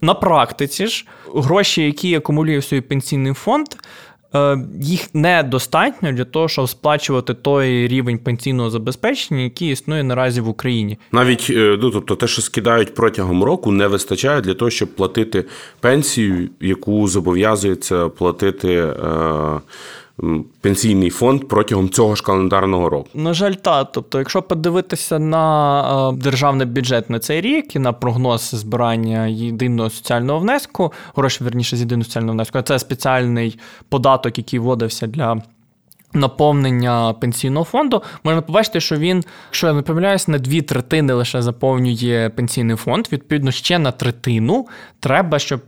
На 0.00 0.14
практиці 0.14 0.86
ж 0.86 1.06
гроші, 1.34 1.82
які 1.82 2.14
акумулює 2.14 2.58
в 2.58 2.64
свій 2.64 2.80
пенсійний 2.80 3.32
фонд. 3.32 3.66
Е, 4.34 4.58
їх 4.80 5.14
недостатньо 5.14 6.12
для 6.12 6.24
того, 6.24 6.48
щоб 6.48 6.68
сплачувати 6.68 7.34
той 7.34 7.88
рівень 7.88 8.18
пенсійного 8.18 8.70
забезпечення, 8.70 9.40
який 9.40 9.70
існує 9.70 10.02
наразі 10.02 10.40
в 10.40 10.48
Україні. 10.48 10.98
Навіть 11.12 11.46
е, 11.50 11.78
ну, 11.82 11.90
тобто, 11.90 12.16
те, 12.16 12.26
що 12.26 12.42
скидають 12.42 12.94
протягом 12.94 13.44
року, 13.44 13.72
не 13.72 13.86
вистачає 13.86 14.40
для 14.40 14.54
того, 14.54 14.70
щоб 14.70 14.88
платити 14.88 15.44
пенсію, 15.80 16.48
яку 16.60 17.08
зобов'язується 17.08 18.08
платити. 18.08 18.74
Е- 18.74 19.60
пенсійний 20.60 21.10
фонд 21.10 21.48
протягом 21.48 21.88
цього 21.88 22.14
ж 22.14 22.22
календарного 22.22 22.88
року. 22.88 23.08
На 23.14 23.34
жаль, 23.34 23.52
так. 23.52 23.92
Тобто, 23.92 24.18
якщо 24.18 24.42
подивитися 24.42 25.18
на 25.18 26.08
е, 26.10 26.16
державний 26.16 26.66
бюджет 26.66 27.10
на 27.10 27.18
цей 27.18 27.40
рік 27.40 27.76
і 27.76 27.78
на 27.78 27.92
прогноз 27.92 28.50
збирання 28.50 29.26
єдиного 29.26 29.90
соціального 29.90 30.38
внеску, 30.38 30.92
гроші 31.16 31.44
верніше 31.44 31.76
з 31.76 31.80
єдиного 31.80 32.04
соціального 32.04 32.32
внеску, 32.32 32.62
це 32.62 32.78
спеціальний 32.78 33.58
податок, 33.88 34.38
який 34.38 34.58
вводився 34.58 35.06
для. 35.06 35.42
Наповнення 36.14 37.14
пенсійного 37.20 37.64
фонду 37.64 38.02
можна 38.24 38.42
побачити, 38.42 38.80
що 38.80 38.96
він, 38.96 39.24
якщо 39.48 39.66
я 39.66 39.72
не 39.72 39.82
помиляюсь, 39.82 40.28
на 40.28 40.38
дві 40.38 40.62
третини 40.62 41.12
лише 41.12 41.42
заповнює 41.42 42.30
пенсійний 42.36 42.76
фонд. 42.76 43.06
Відповідно, 43.12 43.50
ще 43.50 43.78
на 43.78 43.92
третину 43.92 44.66
треба, 45.00 45.38
щоб 45.38 45.60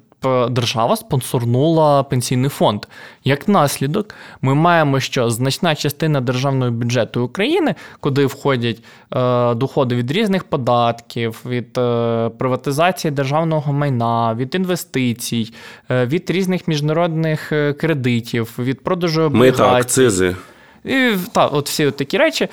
держава 0.51 0.97
спонсорнула 0.97 2.03
пенсійний 2.03 2.51
фонд. 2.51 2.87
Як 3.25 3.49
наслідок, 3.49 4.15
ми 4.43 4.55
маємо, 4.55 5.01
що 5.01 5.31
значна 5.31 5.75
частина 5.75 6.21
державного 6.21 6.71
бюджету 6.71 7.25
України, 7.25 7.75
куди 8.01 8.27
входять 8.27 8.83
е, 9.13 9.55
доходи 9.55 9.95
від 9.95 10.11
різних 10.11 10.45
податків, 10.45 11.41
від 11.47 11.79
е, 11.79 12.31
приватизації 12.39 13.11
державного 13.11 13.73
майна, 13.73 14.35
від 14.35 14.55
інвестицій, 14.55 15.55
е, 15.91 16.07
від 16.07 16.31
різних 16.31 16.69
міжнародних 16.69 17.53
е, 17.53 17.73
кредитів, 17.73 18.55
від 18.59 18.85
продажу 18.85 19.23
облігацій. 19.23 19.63
Мита, 19.63 19.75
акцизи. 19.75 20.37
І 20.85 21.11
та, 21.33 21.47
от 21.47 21.69
всі 21.69 21.87
от 21.87 21.97
такі 21.97 22.19
речі. 22.19 22.45
Е, 22.45 22.51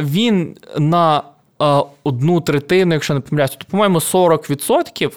він 0.00 0.56
на 0.78 1.22
е, 1.62 1.82
одну 2.04 2.40
третину, 2.40 2.94
якщо 2.94 3.14
не 3.14 3.20
помиляюся, 3.20 3.56
то, 3.58 3.66
по-моєму, 3.70 3.98
40% 3.98 5.10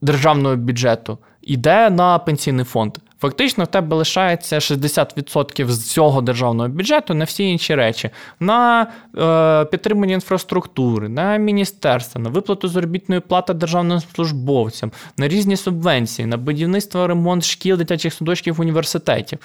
державного 0.00 0.56
бюджету 0.56 1.18
йде 1.42 1.90
на 1.90 2.18
пенсійний 2.18 2.64
фонд. 2.64 2.98
Фактично, 3.20 3.64
в 3.64 3.66
тебе 3.66 3.96
лишається 3.96 4.58
60% 4.58 5.68
з 5.68 5.90
цього 5.90 6.20
державного 6.20 6.68
бюджету 6.68 7.14
на 7.14 7.24
всі 7.24 7.44
інші 7.44 7.74
речі: 7.74 8.10
на 8.40 8.86
е, 9.18 9.64
підтримання 9.64 10.14
інфраструктури, 10.14 11.08
на 11.08 11.36
міністерство, 11.36 12.20
на 12.20 12.30
виплату 12.30 12.68
заробітної 12.68 13.20
плати 13.20 13.54
державним 13.54 14.00
службовцям, 14.00 14.92
на 15.16 15.28
різні 15.28 15.56
субвенції, 15.56 16.26
на 16.26 16.36
будівництво 16.36 17.06
ремонт 17.06 17.44
шкіл, 17.44 17.76
дитячих 17.76 18.14
садочків, 18.14 18.60
університетів. 18.60 19.38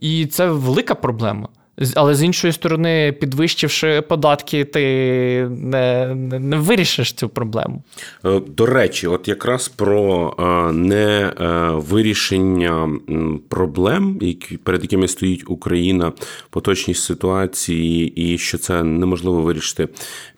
І 0.00 0.26
це 0.26 0.46
велика 0.46 0.94
проблема. 0.94 1.48
Але 1.94 2.14
з 2.14 2.22
іншої 2.22 2.52
сторони, 2.52 3.12
підвищивши 3.20 4.00
податки, 4.00 4.64
ти 4.64 4.80
не 5.50 6.14
не, 6.14 6.38
не 6.38 6.56
вирішиш 6.56 7.12
цю 7.12 7.28
проблему. 7.28 7.82
Е, 8.24 8.40
до 8.46 8.66
речі, 8.66 9.06
от 9.06 9.28
якраз 9.28 9.68
про 9.68 10.34
е, 10.38 10.72
не 10.72 11.32
е, 11.40 11.70
вирішення 11.70 12.90
проблем, 13.48 14.20
перед 14.62 14.82
якими 14.82 15.08
стоїть 15.08 15.44
Україна 15.46 16.12
поточній 16.50 16.94
ситуації, 16.94 18.06
і 18.06 18.38
що 18.38 18.58
це 18.58 18.82
неможливо 18.82 19.42
вирішити 19.42 19.88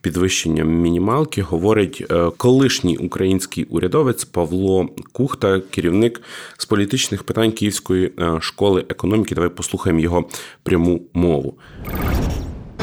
підвищенням 0.00 0.68
мінімалки, 0.68 1.42
говорить 1.42 2.04
колишній 2.36 2.96
український 2.96 3.64
урядовець 3.64 4.24
Павло 4.24 4.88
Кухта, 5.12 5.60
керівник 5.70 6.22
з 6.58 6.64
політичних 6.64 7.22
питань 7.22 7.52
Київської 7.52 8.12
школи 8.40 8.84
економіки. 8.88 9.34
Давай 9.34 9.50
послухаємо 9.50 10.00
його 10.00 10.24
пряму 10.62 11.02
мову 11.14 11.31
мову. 11.32 11.54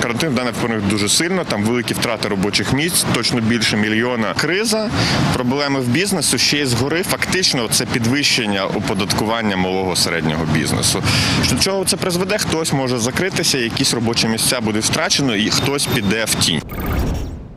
Карантин 0.02 0.36
дане 0.36 0.52
вплинув 0.52 0.88
дуже 0.90 1.10
сильно. 1.10 1.44
Там 1.44 1.64
великі 1.64 1.94
втрати 1.94 2.28
робочих 2.28 2.74
місць, 2.74 3.06
точно 3.14 3.42
більше 3.42 3.78
мільйона. 3.78 4.34
Криза, 4.34 4.90
проблеми 5.34 5.80
в 5.80 5.88
бізнесу 5.88 6.38
ще 6.38 6.58
й 6.58 6.66
згори. 6.66 7.04
Фактично, 7.04 7.68
це 7.72 7.86
підвищення 7.86 8.66
оподаткування 8.66 9.58
малого 9.58 9.96
середнього 9.96 10.46
бізнесу. 10.54 11.04
Що 11.46 11.56
до 11.56 11.62
чого 11.62 11.86
це 11.86 11.98
призведе? 11.98 12.38
Хтось 12.38 12.74
може 12.74 12.98
закритися, 12.98 13.58
якісь 13.58 13.94
робочі 13.94 14.28
місця 14.28 14.62
буде 14.62 14.80
втрачено, 14.80 15.36
і 15.36 15.50
хтось 15.50 15.86
піде 15.86 16.26
в 16.26 16.36
тінь. 16.36 16.62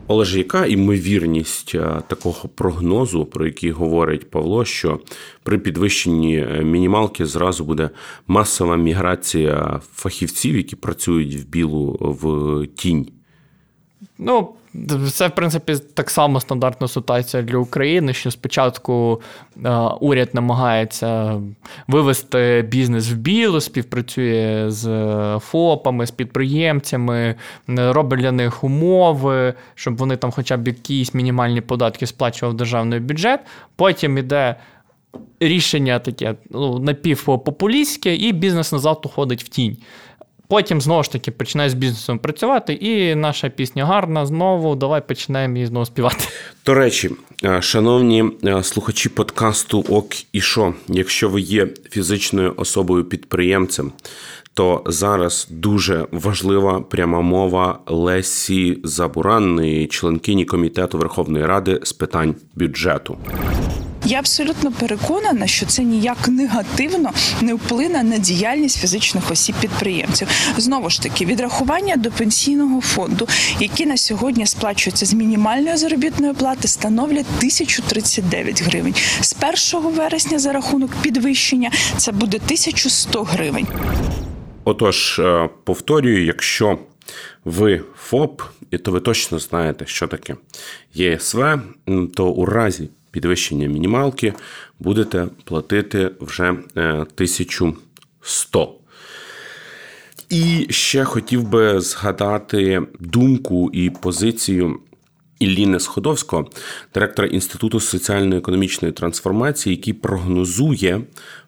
Олеже, 0.07 0.37
яка 0.37 0.65
імовірність 0.65 1.75
е, 1.75 2.01
такого 2.07 2.49
прогнозу, 2.49 3.25
про 3.25 3.45
який 3.45 3.71
говорить 3.71 4.29
Павло, 4.29 4.65
що 4.65 4.99
при 5.43 5.57
підвищенні 5.57 6.37
е, 6.37 6.63
мінімалки 6.63 7.25
зразу 7.25 7.65
буде 7.65 7.89
масова 8.27 8.77
міграція 8.77 9.81
фахівців, 9.95 10.57
які 10.57 10.75
працюють 10.75 11.35
в 11.35 11.47
білу 11.47 11.97
в 11.99 12.67
тінь? 12.67 13.07
Ну, 14.17 14.49
це, 15.11 15.27
в 15.27 15.35
принципі, 15.35 15.75
так 15.93 16.09
само 16.09 16.39
стандартна 16.39 16.87
ситуація 16.87 17.43
для 17.43 17.57
України, 17.57 18.13
що 18.13 18.31
спочатку 18.31 19.21
е, 19.65 19.69
уряд 19.99 20.29
намагається 20.33 21.41
вивести 21.87 22.65
бізнес 22.67 23.11
в 23.11 23.15
білу, 23.15 23.61
співпрацює 23.61 24.65
з 24.67 24.89
ФОПами, 25.39 26.05
з 26.05 26.11
підприємцями, 26.11 27.35
робить 27.67 28.19
для 28.19 28.31
них 28.31 28.63
умови, 28.63 29.53
щоб 29.75 29.97
вони 29.97 30.17
там 30.17 30.31
хоча 30.31 30.57
б 30.57 30.67
якісь 30.67 31.13
мінімальні 31.13 31.61
податки 31.61 32.07
сплачував 32.07 32.53
державний 32.53 32.99
бюджет. 32.99 33.39
Потім 33.75 34.17
іде. 34.17 34.55
Рішення 35.39 35.99
таке 35.99 36.35
ну, 36.49 36.79
напівпопулістське, 36.79 38.15
і 38.15 38.31
бізнес 38.31 38.71
назад 38.71 39.01
уходить 39.03 39.43
в 39.43 39.47
тінь. 39.47 39.77
Потім 40.53 40.81
знову 40.81 41.03
ж 41.03 41.11
таки 41.11 41.31
починає 41.31 41.69
з 41.69 41.73
бізнесом 41.73 42.19
працювати, 42.19 42.73
і 42.73 43.15
наша 43.15 43.49
пісня 43.49 43.85
гарна. 43.85 44.25
Знову 44.25 44.75
давай 44.75 45.07
починаємо 45.07 45.55
її 45.55 45.67
знову 45.67 45.85
співати. 45.85 46.25
До 46.65 46.73
речі, 46.73 47.11
е, 47.43 47.61
шановні 47.61 48.25
е, 48.43 48.63
слухачі 48.63 49.09
подкасту 49.09 49.85
Ок 49.89 50.07
і 50.33 50.41
що, 50.41 50.73
якщо 50.87 51.29
ви 51.29 51.41
є 51.41 51.67
фізичною 51.89 52.53
особою 52.57 53.03
підприємцем, 53.03 53.91
то 54.53 54.83
зараз 54.85 55.47
дуже 55.49 56.07
важлива 56.11 56.81
пряма 56.81 57.21
мова 57.21 57.79
Лесі 57.87 58.79
Забуранної, 58.83 59.87
членкині 59.87 60.45
комітету 60.45 60.97
Верховної 60.97 61.45
Ради 61.45 61.79
з 61.83 61.93
питань 61.93 62.35
бюджету. 62.55 63.17
Я 64.05 64.19
абсолютно 64.19 64.71
переконана, 64.71 65.47
що 65.47 65.65
це 65.65 65.83
ніяк 65.83 66.27
негативно 66.27 67.11
не 67.41 67.53
вплине 67.53 68.03
на 68.03 68.17
діяльність 68.17 68.79
фізичних 68.79 69.31
осіб 69.31 69.55
підприємців. 69.61 70.27
Знову 70.57 70.89
ж 70.89 71.01
таки, 71.01 71.25
відрахування 71.25 71.95
до 71.95 72.11
пенсійного 72.11 72.81
фонду, 72.81 73.27
які 73.59 73.85
на 73.85 73.97
сьогодні 73.97 74.45
сплачуються 74.45 75.05
з 75.05 75.13
мінімальної 75.13 75.77
заробітної 75.77 76.33
плати, 76.33 76.67
становлять 76.67 77.25
1039 77.37 78.63
гривень. 78.63 78.95
З 79.21 79.35
1 79.73 79.91
вересня 79.91 80.39
за 80.39 80.53
рахунок 80.53 80.91
підвищення 81.01 81.71
це 81.97 82.11
буде 82.11 82.37
1100 82.37 83.23
гривень. 83.23 83.67
Отож, 84.63 85.19
е, 85.19 85.49
повторюю, 85.63 86.25
якщо 86.25 86.79
ви 87.45 87.83
ФОП, 87.97 88.41
і 88.71 88.77
то 88.77 88.91
ви 88.91 88.99
точно 88.99 89.39
знаєте, 89.39 89.85
що 89.87 90.07
таке 90.07 90.35
ЄСВ, 90.93 91.59
то 92.15 92.29
у 92.29 92.45
разі 92.45 92.89
підвищення 93.13 93.67
мінімалки 93.67 94.33
будете 94.79 95.27
платити 95.43 96.11
вже 96.19 96.49
1100. 96.49 98.63
Е, 98.63 98.67
і 100.29 100.67
ще 100.69 101.03
хотів 101.03 101.49
би 101.49 101.81
згадати 101.81 102.81
думку 102.99 103.69
і 103.73 103.89
позицію 103.89 104.79
Ілліни 105.39 105.79
Сходовського, 105.79 106.49
директора 106.93 107.27
Інституту 107.27 107.79
соціально-економічної 107.79 108.91
трансформації, 108.91 109.75
який 109.75 109.93
прогнозує, 109.93 111.01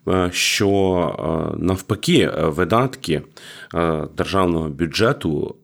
е, 0.08 0.30
що 0.34 0.70
е, 0.70 1.58
навпаки 1.64 2.32
видатки 2.38 3.22
державного 4.18 4.70
бюджету 4.70 5.56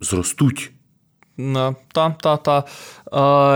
зростуть. 0.00 0.72
Та, 1.92 2.16
та, 2.20 2.36
та. 2.36 2.64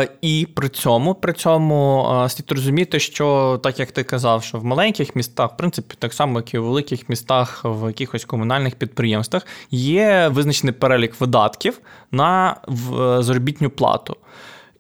Е, 0.03 0.09
І 0.21 0.49
при 0.55 0.69
цьому 0.69 1.15
при 1.15 1.33
цьому 1.33 2.07
слід 2.29 2.53
розуміти, 2.53 3.01
що 3.01 3.59
так 3.63 3.79
як 3.79 3.93
ти 3.93 4.05
казав, 4.05 4.45
що 4.45 4.59
в 4.59 4.65
маленьких 4.65 5.17
містах, 5.17 5.53
в 5.53 5.57
принципі, 5.57 5.95
так 5.99 6.13
само, 6.15 6.39
як 6.39 6.55
і 6.55 6.59
в 6.59 6.65
великих 6.65 7.09
містах, 7.09 7.61
в 7.65 7.87
якихось 7.87 8.25
комунальних 8.25 8.75
підприємствах, 8.75 9.47
є 9.71 10.31
визначений 10.33 10.75
перелік 10.75 11.21
видатків 11.21 11.81
на 12.13 12.57
заробітню 13.21 13.71
плату. 13.71 14.17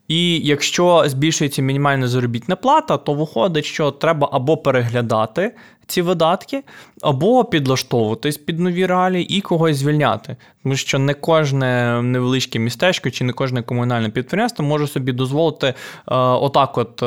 І 0.09 0.39
якщо 0.39 1.05
збільшується 1.07 1.63
мінімальна 1.63 2.09
заробітна 2.09 2.57
плата, 2.57 2.97
то 2.97 3.15
виходить, 3.15 3.65
що 3.65 3.91
треба 3.91 4.29
або 4.33 4.57
переглядати 4.57 5.55
ці 5.91 6.03
видатки, 6.03 6.63
або 7.03 7.45
підлаштовуватись 7.45 8.37
під 8.37 8.61
нові 8.61 8.87
реалії 8.87 9.37
і 9.37 9.41
когось 9.41 9.77
звільняти. 9.77 10.37
Тому 10.63 10.77
що 10.77 10.99
не 10.99 11.15
кожне 11.15 12.03
невеличке 12.03 12.59
містечко 12.59 13.11
чи 13.11 13.25
не 13.25 13.33
кожне 13.33 13.63
комунальне 13.63 14.09
підприємство 14.09 14.65
може 14.65 14.87
собі 14.87 15.13
дозволити 15.13 15.67
е, 15.67 15.75
отак, 16.17 16.79
от 16.79 17.03
е, 17.03 17.07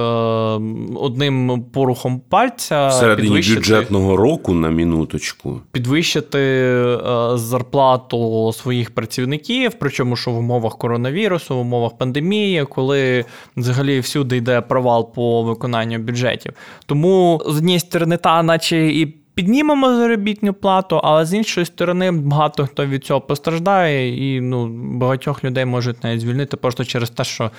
одним 1.00 1.64
порухом 1.74 2.22
пальця 2.30 2.92
середині 2.92 3.36
бюджетного 3.36 4.18
року 4.18 4.54
на 4.54 4.70
минуточку 4.70 5.62
підвищити 5.72 6.40
е, 6.40 6.98
зарплату 7.36 8.52
своїх 8.54 8.92
працівників, 8.92 9.72
причому 9.80 10.16
що 10.16 10.32
в 10.32 10.38
умовах 10.38 10.78
коронавірусу, 10.78 11.56
в 11.56 11.60
умовах 11.60 11.98
пандемії, 11.98 12.66
коли 12.70 13.26
взагалі 13.58 14.00
всюди 14.00 14.38
йде 14.38 14.62
провал 14.62 15.14
по 15.14 15.44
виконанню 15.44 16.00
бюджетів. 16.00 16.54
Тому 16.86 17.42
з 17.46 17.58
однієї 17.58 17.80
сторони, 17.80 18.18
та 18.18 18.44
наче 18.44 18.73
і 18.74 19.14
піднімемо 19.36 19.96
заробітну 19.96 20.54
плату, 20.54 20.98
але 21.04 21.26
з 21.26 21.34
іншої 21.34 21.66
сторони, 21.66 22.12
багато 22.12 22.66
хто 22.66 22.86
від 22.86 23.06
цього 23.06 23.22
постраждає, 23.22 24.36
і 24.36 24.42
ну, 24.42 24.68
багатьох 24.98 25.44
людей 25.44 25.66
можуть 25.66 26.04
навіть 26.04 26.22
звільнити 26.22 26.58
просто 26.58 26.86
через 26.86 27.10
те, 27.10 27.24
що 27.24 27.52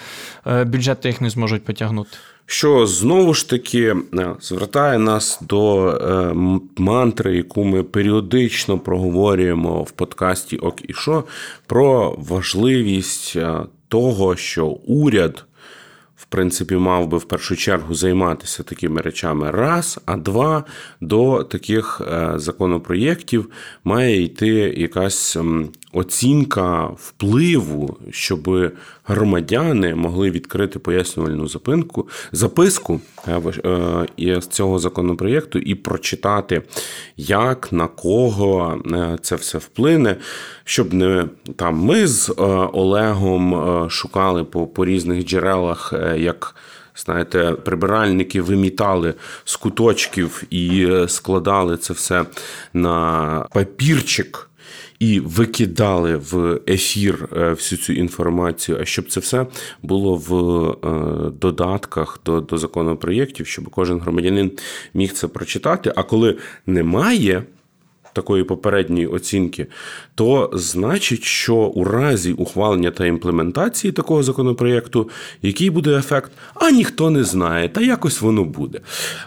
е, 0.47 0.65
бюджети 0.65 1.09
їх 1.09 1.21
не 1.21 1.31
зможуть 1.31 1.65
потягнути. 1.65 2.11
Що 2.47 2.87
знову 2.87 3.35
ж 3.35 3.51
таки 3.51 3.97
е, 4.15 4.31
звертає 4.41 4.99
нас 4.99 5.39
до 5.43 5.89
е, 5.89 6.35
мантри, 6.77 7.37
яку 7.37 7.65
ми 7.65 7.83
періодично 7.83 8.79
проговорюємо 8.79 9.83
в 9.83 9.91
подкасті 9.91 10.57
Ок 10.57 10.91
і 10.91 10.93
що, 10.93 11.25
про 11.67 12.17
важливість 12.19 13.37
того, 13.89 14.37
що 14.37 14.67
уряд 14.87 15.45
в 16.17 16.25
принципі, 16.27 16.77
мав 16.77 17.07
би 17.09 17.19
в 17.19 17.25
першу 17.25 17.57
чергу 17.57 17.95
займатися 17.95 18.63
такими 18.63 19.01
речами. 19.01 19.51
Раз, 19.51 20.01
а 20.07 20.17
два 20.17 20.65
до 21.01 21.45
таких 21.45 22.01
е, 22.01 22.33
законопроєктів 22.37 23.51
має 23.85 24.23
йти 24.23 24.49
якась 24.77 25.37
оцінка 25.95 26.87
впливу, 26.87 27.97
щоб 28.11 28.73
громадяни 29.05 29.95
могли 29.95 30.31
відкрити 30.31 30.79
пояснювальну 30.79 31.49
запинку, 31.49 32.09
записку 32.33 33.01
е, 33.29 34.41
з 34.41 34.47
цього 34.47 34.79
законопроєкту 34.79 35.59
і 35.59 35.75
прочитати, 35.75 36.63
як 37.17 37.73
на 37.73 37.87
кого 37.87 38.79
е, 38.93 39.19
це 39.23 39.37
все 39.37 39.59
вплине, 39.59 40.17
щоб 40.65 40.95
не 40.95 41.29
там 41.57 41.77
ми 41.77 42.07
з 42.07 42.31
е, 42.31 42.33
Олегом 42.73 43.91
шукали 43.91 44.45
по, 44.45 44.67
по 44.67 44.85
різних 44.85 45.25
джерелах, 45.25 45.95
як. 46.17 46.55
Знаєте, 46.97 47.53
прибиральники 47.53 48.43
вимітали 48.43 49.15
з 49.45 49.57
куточків 49.57 50.43
і 50.51 50.89
складали 51.09 51.77
це 51.77 51.93
все 51.93 52.25
на 52.73 53.47
папірчик 53.53 54.49
і 55.05 55.21
викидали 55.21 56.17
в 56.17 56.61
ефір 56.69 57.29
е, 57.37 57.51
всю 57.51 57.79
цю 57.79 57.93
інформацію, 57.93 58.79
а 58.81 58.85
щоб 58.85 59.11
це 59.11 59.21
все 59.21 59.47
було 59.83 60.17
в 60.17 60.35
е, 60.89 61.31
додатках 61.41 62.21
до, 62.25 62.41
до 62.41 62.59
законопроєктів, 62.59 63.47
щоб 63.47 63.71
кожен 63.71 64.01
громадянин 64.01 64.51
міг 64.95 65.13
це 65.13 65.29
прочитати. 65.29 65.93
А 65.97 66.03
коли 66.03 66.37
немає 66.67 67.43
такої 68.15 68.45
попередньої 68.45 69.07
оцінки, 69.07 69.67
то 70.15 70.51
значить, 70.53 71.25
що 71.25 71.57
у 71.57 71.85
разі 71.85 72.33
ухвалення 72.33 72.91
та 72.91 73.07
імплементації 73.07 73.93
такого 73.93 74.23
законопроєкту, 74.23 75.11
який 75.43 75.71
буде 75.71 75.99
ефект, 75.99 76.33
а 76.55 76.71
ніхто 76.71 77.11
не 77.11 77.25
знає, 77.25 77.69
та 77.69 77.81
якось 77.81 78.21
воно 78.21 78.45
буде. 78.45 78.81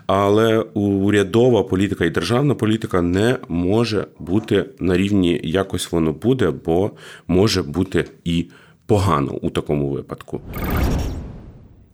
Але 0.07 0.59
урядова 0.73 1.63
політика 1.63 2.05
і 2.05 2.09
державна 2.09 2.55
політика 2.55 3.01
не 3.01 3.37
може 3.47 4.07
бути 4.19 4.65
на 4.79 4.97
рівні 4.97 5.41
якось 5.43 5.91
воно 5.91 6.13
буде, 6.13 6.53
бо 6.65 6.91
може 7.27 7.63
бути 7.63 8.05
і 8.23 8.45
погано 8.85 9.31
у 9.41 9.49
такому 9.49 9.89
випадку. 9.89 10.41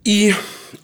І 0.03 0.33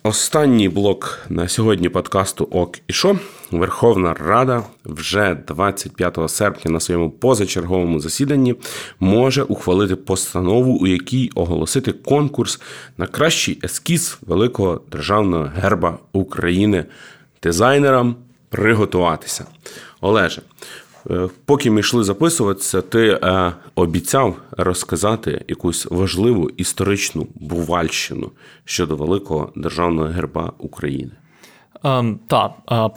останній 0.03 0.69
блок 0.69 1.19
на 1.29 1.47
сьогодні 1.47 1.89
подкасту 1.89 2.47
Ок 2.51 2.77
і 2.87 2.93
Шо. 2.93 3.19
Верховна 3.51 4.13
Рада 4.13 4.63
вже 4.85 5.35
25 5.47 6.19
серпня 6.27 6.71
на 6.71 6.79
своєму 6.79 7.09
позачерговому 7.09 7.99
засіданні 7.99 8.55
може 8.99 9.43
ухвалити 9.43 9.95
постанову, 9.95 10.73
у 10.73 10.87
якій 10.87 11.31
оголосити 11.35 11.91
конкурс 11.91 12.61
на 12.97 13.07
кращий 13.07 13.59
ескіз 13.63 14.17
великого 14.27 14.81
державного 14.91 15.51
герба 15.55 15.97
України 16.13 16.85
дизайнерам 17.43 18.15
приготуватися. 18.49 19.45
Олеже, 20.01 20.41
поки 21.45 21.71
ми 21.71 21.79
йшли 21.79 22.03
записуватися, 22.03 22.81
ти 22.81 23.07
е, 23.07 23.53
обіцяв 23.75 24.35
розказати 24.51 25.45
якусь 25.47 25.85
важливу 25.85 26.49
історичну 26.49 27.27
бувальщину 27.35 28.31
щодо 28.65 28.95
великого 28.95 29.51
державного 29.55 30.07
герба 30.07 30.53
України. 30.57 31.11
Ем, 31.83 32.19
Так, 32.27 32.51
е, 32.71 32.89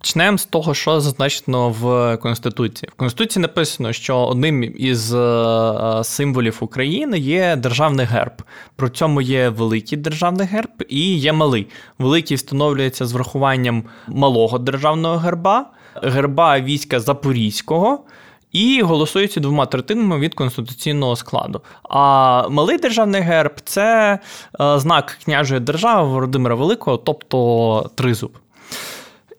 Почнемо 0.00 0.38
з 0.38 0.46
того, 0.46 0.74
що 0.74 1.00
зазначено 1.00 1.70
в 1.70 2.16
Конституції. 2.16 2.90
В 2.92 2.98
Конституції 2.98 3.42
написано, 3.42 3.92
що 3.92 4.18
одним 4.18 4.62
із 4.78 5.14
е, 5.14 6.00
символів 6.04 6.56
України 6.60 7.18
є 7.18 7.56
державний 7.56 8.06
герб. 8.06 8.42
При 8.76 8.90
цьому 8.90 9.20
є 9.20 9.48
великий 9.48 9.98
державний 9.98 10.46
герб 10.46 10.70
і 10.88 11.18
є 11.18 11.32
малий. 11.32 11.66
Великий 11.98 12.36
встановлюється 12.36 13.06
з 13.06 13.12
врахуванням 13.12 13.84
малого 14.08 14.58
державного 14.58 15.16
герба 15.16 15.70
герба 16.02 16.60
війська 16.60 17.00
Запорізького. 17.00 18.04
І 18.52 18.82
голосується 18.82 19.40
двома 19.40 19.66
третинами 19.66 20.18
від 20.18 20.34
конституційного 20.34 21.16
складу. 21.16 21.60
А 21.82 22.48
малий 22.48 22.78
державний 22.78 23.20
герб 23.20 23.52
це 23.64 24.18
е, 24.60 24.78
знак 24.78 25.18
княжої 25.24 25.60
держави 25.60 26.08
Володимира 26.08 26.54
Великого, 26.54 26.96
тобто 26.96 27.90
тризуб. 27.94 28.38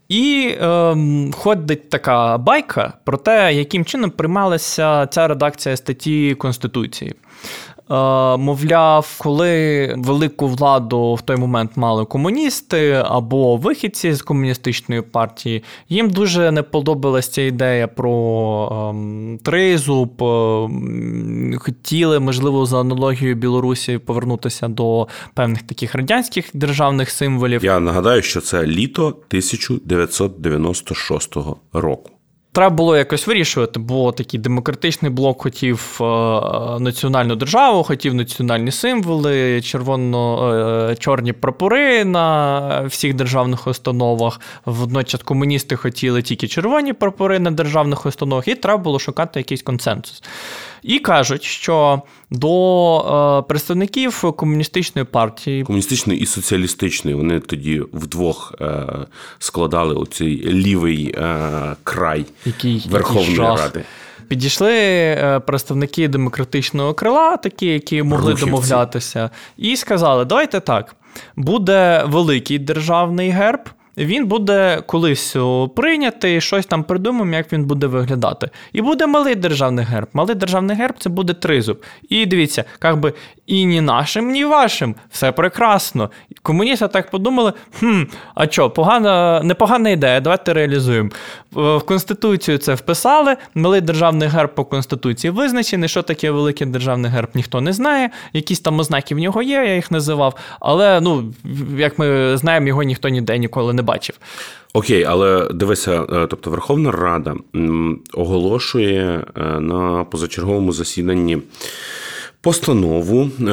І 0.10 0.56
е, 0.62 0.96
ходить 1.34 1.90
така 1.90 2.38
байка 2.38 2.94
про 3.04 3.18
те, 3.18 3.54
яким 3.54 3.86
чином 3.86 4.12
приймалася 4.12 5.08
ця 5.08 5.28
редакція 5.28 5.78
статті 5.78 6.36
Конституції. 6.36 7.14
Мовляв, 8.38 9.16
коли 9.20 9.94
велику 9.98 10.48
владу 10.48 11.14
в 11.14 11.22
той 11.22 11.38
момент 11.38 11.72
мали 11.76 12.06
комуністи 12.06 13.04
або 13.06 13.58
вихідці 13.58 14.14
з 14.14 14.22
комуністичної 14.22 15.02
партії, 15.02 15.64
їм 15.90 16.10
дуже 16.10 16.52
не 16.52 16.64
подобалася 16.64 17.32
ця 17.32 17.42
ідея 17.42 17.88
про 17.88 18.90
ем, 18.90 19.40
тризуб, 19.44 20.24
ем, 20.24 21.56
хотіли, 21.60 22.20
можливо, 22.20 22.66
за 22.66 22.80
аналогією 22.80 23.36
Білорусі 23.36 23.98
повернутися 23.98 24.68
до 24.68 25.08
певних 25.34 25.62
таких 25.62 25.96
радянських 25.96 26.50
державних 26.54 27.10
символів. 27.10 27.66
Я 27.66 27.80
нагадаю, 27.80 28.22
що 28.22 28.42
це 28.42 28.66
літо 28.66 29.08
1996 29.08 31.36
року. 31.74 32.12
Треба 32.52 32.76
було 32.76 32.98
якось 32.98 33.28
вирішувати, 33.28 33.80
бо 33.80 34.12
такий 34.12 34.40
демократичний 34.40 35.12
блок 35.12 35.42
хотів 35.42 35.98
е, 36.02 36.04
національну 36.80 37.36
державу, 37.36 37.84
хотів 37.84 38.14
національні 38.14 38.72
символи, 38.72 39.62
червоно-чорні 39.62 41.30
е, 41.30 41.34
прапори 41.34 42.06
на 42.06 42.82
всіх 42.82 43.14
державних 43.14 43.68
установах. 43.68 44.42
Водночас 44.66 45.24
комуністи 45.24 45.76
хотіли 45.76 46.22
тільки 46.22 46.48
червоні 46.48 46.94
прапори 46.94 47.40
на 47.40 47.52
державних 47.52 48.06
установах, 48.06 48.48
і 48.48 48.56
треба 48.56 48.78
було 48.78 49.00
шукати 49.00 49.40
якийсь 49.40 49.62
консенсус. 49.62 50.24
І 50.84 51.00
кажуть, 51.00 51.44
що 51.44 52.02
до 52.32 53.40
е, 53.40 53.48
представників 53.48 54.34
комуністичної 54.38 55.06
партії, 55.06 55.64
комуністичної 55.64 56.20
і 56.20 56.26
соціалістичної, 56.26 57.18
вони 57.18 57.40
тоді 57.40 57.82
вдвох 57.94 58.56
е, 58.62 58.86
складали 59.40 59.96
оцей 59.96 60.46
лівий 60.46 61.16
е, 61.18 61.76
край 61.84 62.26
який, 62.46 62.86
Верховної 62.90 63.32
який 63.32 63.56
Ради. 63.56 63.84
Підійшли 64.28 65.42
представники 65.48 66.08
демократичного 66.08 66.94
крила, 66.94 67.38
такі, 67.38 67.66
які 67.66 68.04
могли 68.04 68.32
Рухівці. 68.32 68.46
домовлятися, 68.46 69.30
і 69.58 69.78
сказали: 69.78 70.26
давайте 70.26 70.60
так, 70.60 70.96
буде 71.36 72.04
великий 72.08 72.60
державний 72.60 73.30
герб 73.30 73.70
він 74.06 74.26
буде 74.26 74.82
колись 74.86 75.36
прийнятий, 75.76 76.42
щось 76.42 76.66
там 76.66 76.84
придумаємо, 76.84 77.36
як 77.36 77.54
він 77.54 77.66
буде 77.66 77.88
виглядати. 77.88 78.50
І 78.74 78.82
буде 78.82 79.08
малий 79.08 79.36
державний 79.36 79.86
герб. 79.86 80.08
Малий 80.14 80.36
державний 80.36 80.78
герб 80.78 80.96
це 81.00 81.10
буде 81.10 81.34
тризуб. 81.34 81.84
І 82.10 82.26
дивіться, 82.26 82.64
як 82.84 83.00
би 83.00 83.14
і 83.50 83.66
ні 83.66 83.82
нашим, 83.82 84.32
ні 84.32 84.46
вашим. 84.46 84.96
Все 85.12 85.32
прекрасно. 85.32 86.10
Комуністи 86.42 86.88
так 86.88 87.12
подумали: 87.12 87.54
хм, 87.80 88.04
а 88.36 88.48
що, 88.48 88.70
погана, 88.70 89.42
непогана 89.44 89.90
ідея, 89.90 90.20
давайте 90.22 90.54
реалізуємо. 90.54 91.10
В 91.52 91.80
Конституцію 91.80 92.58
це 92.58 92.74
вписали. 92.74 93.36
Малий 93.56 93.82
державний 93.82 94.28
герб 94.28 94.56
по 94.56 94.66
Конституції 94.66 95.32
визначений. 95.32 95.90
Що 95.90 96.02
таке 96.02 96.32
великий 96.32 96.68
державний 96.68 97.12
герб, 97.12 97.30
ніхто 97.34 97.62
не 97.62 97.74
знає. 97.74 98.10
Якісь 98.34 98.60
там 98.60 98.80
ознаки 98.80 99.16
в 99.16 99.20
нього 99.20 99.42
є, 99.42 99.56
я 99.56 99.76
їх 99.76 99.92
називав. 99.92 100.36
Але, 100.60 101.02
ну, 101.02 101.34
як 101.78 102.00
ми 102.00 102.38
знаємо, 102.38 102.68
його 102.68 102.84
ніхто 102.84 103.10
ніде 103.10 103.38
ніколи 103.38 103.74
не 103.74 103.82
бачив. 103.82 104.16
Окей, 104.74 105.04
але 105.04 105.48
дивися, 105.54 106.06
е, 106.14 106.28
тобто 106.30 106.50
Верховна 106.50 106.92
Рада 106.92 107.36
оголошує 108.14 109.24
е, 109.38 109.60
на 109.60 110.04
позачерговому 110.04 110.72
засіданні. 110.72 111.38
Постанову 112.42 113.30
е, 113.40 113.52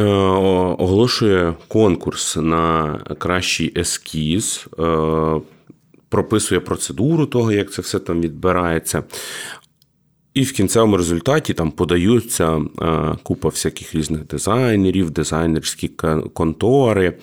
оголошує 0.78 1.54
конкурс 1.68 2.36
на 2.36 2.98
кращий 3.18 3.72
ескіз, 3.76 4.66
прописує 6.08 6.60
процедуру 6.60 7.26
того, 7.26 7.52
як 7.52 7.72
це 7.72 7.82
все 7.82 7.98
там 7.98 8.20
відбирається. 8.20 9.02
І 10.34 10.42
в 10.42 10.52
кінцевому 10.52 10.96
результаті 10.96 11.54
там 11.54 11.70
подаються 11.70 12.60
купа 13.22 13.48
всяких 13.48 13.94
різних 13.94 14.26
дизайнерів, 14.26 15.10
дизайнерські 15.10 15.88
контори 16.34 17.18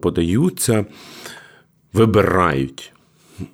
подаються 0.00 0.86
вибирають 1.92 2.92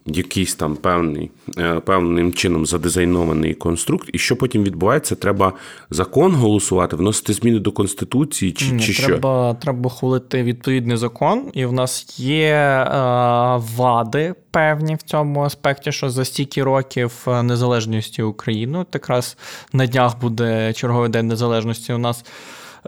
якийсь 0.07 0.55
там 0.55 0.76
певний, 0.76 1.30
е, 1.59 1.80
певним 1.80 2.32
чином 2.32 2.66
задизайнований 2.66 3.55
конструкт, 3.55 4.09
і 4.12 4.18
що 4.18 4.37
потім 4.37 4.64
відбувається, 4.64 5.14
треба 5.14 5.53
закон 5.91 6.34
голосувати, 6.34 6.97
вносити 6.97 7.32
зміни 7.32 7.59
до 7.59 7.72
Конституції 7.72 8.53
чи 8.53 8.72
Ні, 8.72 8.80
чи 8.80 9.03
треба, 9.03 9.51
що? 9.51 9.62
Треба 9.62 9.91
хвалити 9.91 10.43
відповідний 10.43 10.97
закон, 10.97 11.43
і 11.53 11.64
в 11.64 11.72
нас 11.72 12.20
є 12.20 12.53
е, 12.53 12.87
вади 13.76 14.34
певні 14.51 14.95
в 14.95 15.03
цьому 15.03 15.41
аспекті, 15.41 15.93
що 15.93 16.11
за 16.11 16.24
стільки 16.24 16.62
років 16.62 17.12
е, 17.28 17.43
незалежності 17.43 18.22
України, 18.22 18.78
от 18.78 18.89
якраз 18.95 19.37
на 19.72 19.87
днях 19.87 20.20
буде 20.20 20.72
черговий 20.72 21.09
день 21.09 21.26
незалежності 21.26 21.93
у 21.93 21.99
нас. 21.99 22.24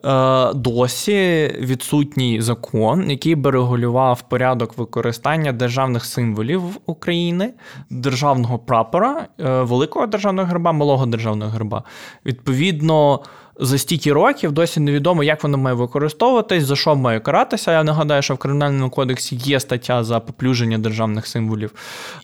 Е, 0.04 0.54
досі 0.54 1.50
відсутній 1.60 2.40
закон, 2.40 3.10
який 3.10 3.34
би 3.34 3.50
регулював 3.50 4.22
порядок 4.22 4.78
використання 4.78 5.52
державних 5.52 6.04
символів 6.04 6.62
України, 6.86 7.52
державного 7.90 8.58
прапора, 8.58 9.26
е, 9.40 9.62
великого 9.62 10.06
державного 10.06 10.48
герба, 10.48 10.72
малого 10.72 11.06
державного 11.06 11.50
герба. 11.50 11.82
Відповідно 12.26 13.20
за 13.58 13.78
стільки 13.78 14.12
років 14.12 14.52
досі 14.52 14.80
невідомо, 14.80 15.24
як 15.24 15.42
воно 15.42 15.58
має 15.58 15.76
використовуватись, 15.76 16.64
за 16.64 16.76
що 16.76 16.96
має 16.96 17.20
каратися. 17.20 17.72
Я 17.72 17.84
нагадаю, 17.84 18.22
що 18.22 18.34
в 18.34 18.38
кримінальному 18.38 18.90
кодексі 18.90 19.36
є 19.36 19.60
стаття 19.60 20.04
за 20.04 20.20
поплюження 20.20 20.78
державних 20.78 21.26
символів. 21.26 21.72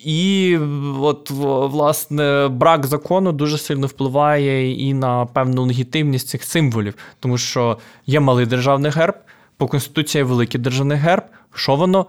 І 0.04 0.58
от, 1.00 1.30
власне, 1.70 2.48
брак 2.48 2.86
закону 2.86 3.32
дуже 3.32 3.58
сильно 3.58 3.86
впливає 3.86 4.72
і 4.88 4.94
на 4.94 5.26
певну 5.26 5.66
легітимність 5.66 6.28
цих 6.28 6.44
символів, 6.44 6.94
тому 7.20 7.38
що 7.38 7.78
є 8.06 8.20
малий 8.20 8.46
державний 8.46 8.90
герб, 8.90 9.14
по 9.56 9.66
Конституції 9.66 10.24
великий 10.24 10.60
державний 10.60 10.98
герб. 10.98 11.24
Що 11.54 11.76
воно? 11.76 12.06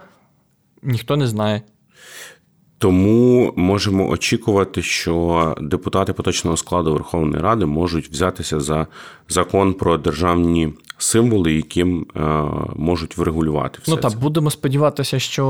Ніхто 0.82 1.16
не 1.16 1.26
знає. 1.26 1.62
Тому 2.78 3.52
можемо 3.56 4.08
очікувати, 4.08 4.82
що 4.82 5.54
депутати 5.60 6.12
поточного 6.12 6.56
складу 6.56 6.92
Верховної 6.92 7.42
Ради 7.42 7.66
можуть 7.66 8.08
взятися 8.08 8.60
за 8.60 8.86
закон 9.28 9.74
про 9.74 9.98
державні 9.98 10.72
символи, 10.98 11.52
яким 11.52 12.06
е, 12.16 12.20
можуть 12.76 13.16
врегулювати 13.16 13.78
все 13.82 13.90
Ну 13.90 13.96
так, 13.96 14.12
це. 14.12 14.18
будемо 14.18 14.50
сподіватися, 14.50 15.18
що 15.18 15.46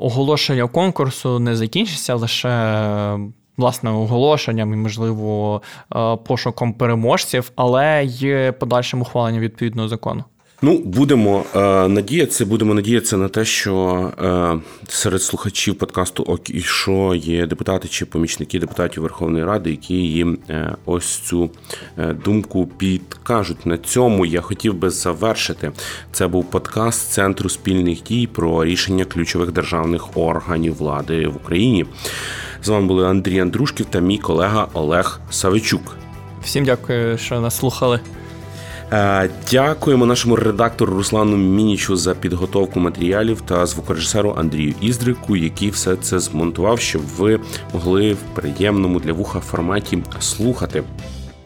оголошення 0.00 0.68
конкурсу 0.68 1.38
не 1.38 1.56
закінчиться 1.56 2.14
лише. 2.14 3.18
Власне, 3.56 3.90
оголошенням 3.90 4.72
і, 4.72 4.76
можливо, 4.76 5.62
е, 5.96 6.16
пошуком 6.16 6.72
переможців, 6.72 7.52
але 7.56 8.04
й 8.04 8.52
подальшим 8.52 9.00
ухваленням 9.00 9.40
відповідного 9.40 9.88
закону. 9.88 10.24
Ну, 10.62 10.78
будемо 10.78 11.44
е, 11.54 11.88
надіятися, 11.88 12.46
будемо 12.46 12.74
надіятися 12.74 13.16
на 13.16 13.28
те, 13.28 13.44
що 13.44 14.10
е, 14.22 14.60
серед 14.88 15.22
слухачів 15.22 15.74
подкасту 15.74 16.22
«Ок 16.22 16.50
і 16.50 16.60
що» 16.60 17.14
є 17.14 17.46
депутати 17.46 17.88
чи 17.88 18.06
помічники 18.06 18.58
депутатів 18.58 19.02
Верховної 19.02 19.44
Ради, 19.44 19.70
які 19.70 19.94
їм 19.94 20.38
е, 20.50 20.74
ось 20.86 21.06
цю 21.06 21.50
е, 21.98 22.14
думку 22.24 22.66
підкажуть. 22.66 23.66
На 23.66 23.78
цьому 23.78 24.26
я 24.26 24.40
хотів 24.40 24.74
би 24.74 24.90
завершити. 24.90 25.72
Це 26.12 26.26
був 26.26 26.50
подкаст 26.50 27.12
Центру 27.12 27.48
спільних 27.48 28.02
дій 28.02 28.26
про 28.32 28.64
рішення 28.64 29.04
ключових 29.04 29.52
державних 29.52 30.16
органів 30.16 30.74
влади 30.74 31.26
в 31.26 31.36
Україні. 31.36 31.86
З 32.62 32.68
вами 32.68 32.86
були 32.86 33.06
Андрій 33.06 33.40
Андрушків 33.40 33.86
та 33.90 34.00
мій 34.00 34.18
колега 34.18 34.68
Олег 34.72 35.20
Савичук. 35.30 35.96
Всім 36.42 36.64
дякую, 36.64 37.18
що 37.18 37.40
нас 37.40 37.56
слухали. 37.56 38.00
Е, 38.92 39.30
дякуємо 39.50 40.06
нашому 40.06 40.36
редактору 40.36 40.94
Руслану 40.94 41.36
Мінічу 41.36 41.96
за 41.96 42.14
підготовку 42.14 42.80
матеріалів 42.80 43.40
та 43.40 43.66
звукорежисеру 43.66 44.34
Андрію 44.38 44.74
Іздрику, 44.80 45.36
який 45.36 45.70
все 45.70 45.96
це 45.96 46.18
змонтував, 46.18 46.80
щоб 46.80 47.02
ви 47.02 47.40
могли 47.74 48.12
в 48.12 48.18
приємному 48.34 49.00
для 49.00 49.12
вуха 49.12 49.40
форматі 49.40 49.98
слухати. 50.20 50.82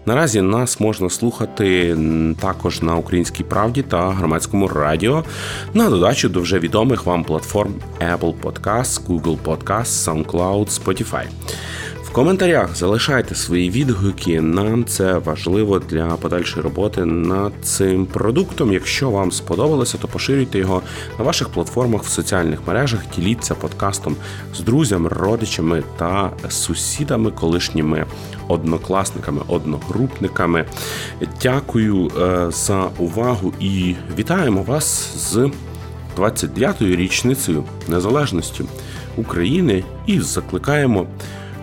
Наразі 0.07 0.41
нас 0.41 0.81
можна 0.81 1.11
слухати 1.11 1.97
також 2.41 2.83
на 2.83 2.97
українській 2.97 3.45
правді 3.45 3.83
та 3.83 4.11
громадському 4.11 4.69
радіо 4.69 5.25
на 5.75 5.91
додачу 5.91 6.29
до 6.29 6.41
вже 6.41 6.59
відомих 6.59 7.07
вам 7.07 7.25
платформ 7.25 7.75
Apple 8.01 8.35
Podcasts, 8.43 9.07
Google 9.07 9.39
Podcasts, 9.45 10.25
SoundCloud, 10.25 10.85
Spotify 10.85 11.25
коментарях 12.15 12.77
залишайте 12.77 13.35
свої 13.35 13.71
відгуки. 13.71 14.41
Нам 14.41 14.85
це 14.85 15.19
важливо 15.19 15.79
для 15.79 16.07
подальшої 16.07 16.65
роботи 16.65 17.05
над 17.05 17.53
цим 17.63 18.07
продуктом. 18.07 18.73
Якщо 18.73 19.11
вам 19.11 19.33
сподобалося, 19.33 19.99
то 19.99 20.09
поширюйте 20.09 20.59
його 20.59 20.83
на 21.19 21.25
ваших 21.25 21.49
платформах 21.49 22.03
в 22.03 22.09
соціальних 22.09 22.59
мережах. 22.67 23.01
Діліться 23.17 23.55
подкастом 23.55 24.17
з 24.55 24.61
друзями, 24.61 25.09
родичами 25.09 25.83
та 25.97 26.31
сусідами, 26.49 27.31
колишніми 27.31 28.07
однокласниками, 28.49 29.41
одногрупниками. 29.49 30.65
Дякую 31.43 32.07
е, 32.07 32.51
за 32.51 32.85
увагу 32.99 33.53
і 33.61 33.95
вітаємо 34.19 34.63
вас 34.63 35.15
з 35.17 35.51
29-ю 36.17 36.97
річницею 36.97 37.65
незалежності 37.89 38.65
України 39.17 39.85
і 40.07 40.21
закликаємо 40.21 41.07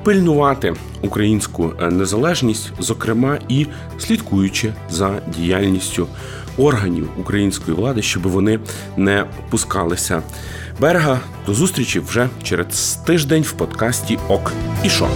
пильнувати 0.04 0.74
українську 1.02 1.72
е, 1.82 1.92
незалежність, 1.92 2.72
зокрема 2.80 3.38
і 3.48 3.68
слідкуючи 4.00 4.74
за 4.90 5.22
діяльністю 5.38 6.08
органів 6.58 7.10
української 7.18 7.78
влади, 7.78 8.02
щоб 8.02 8.24
вони 8.24 8.60
не 8.98 9.26
пускалися 9.50 10.22
берега. 10.80 11.20
До 11.46 11.54
зустрічі 11.54 12.00
вже 12.00 12.30
через 12.44 13.00
тиждень 13.06 13.44
в 13.44 13.52
подкасті 13.52 14.20
Ок 14.30 14.52
і 14.84 14.90
Шо. 14.90 15.08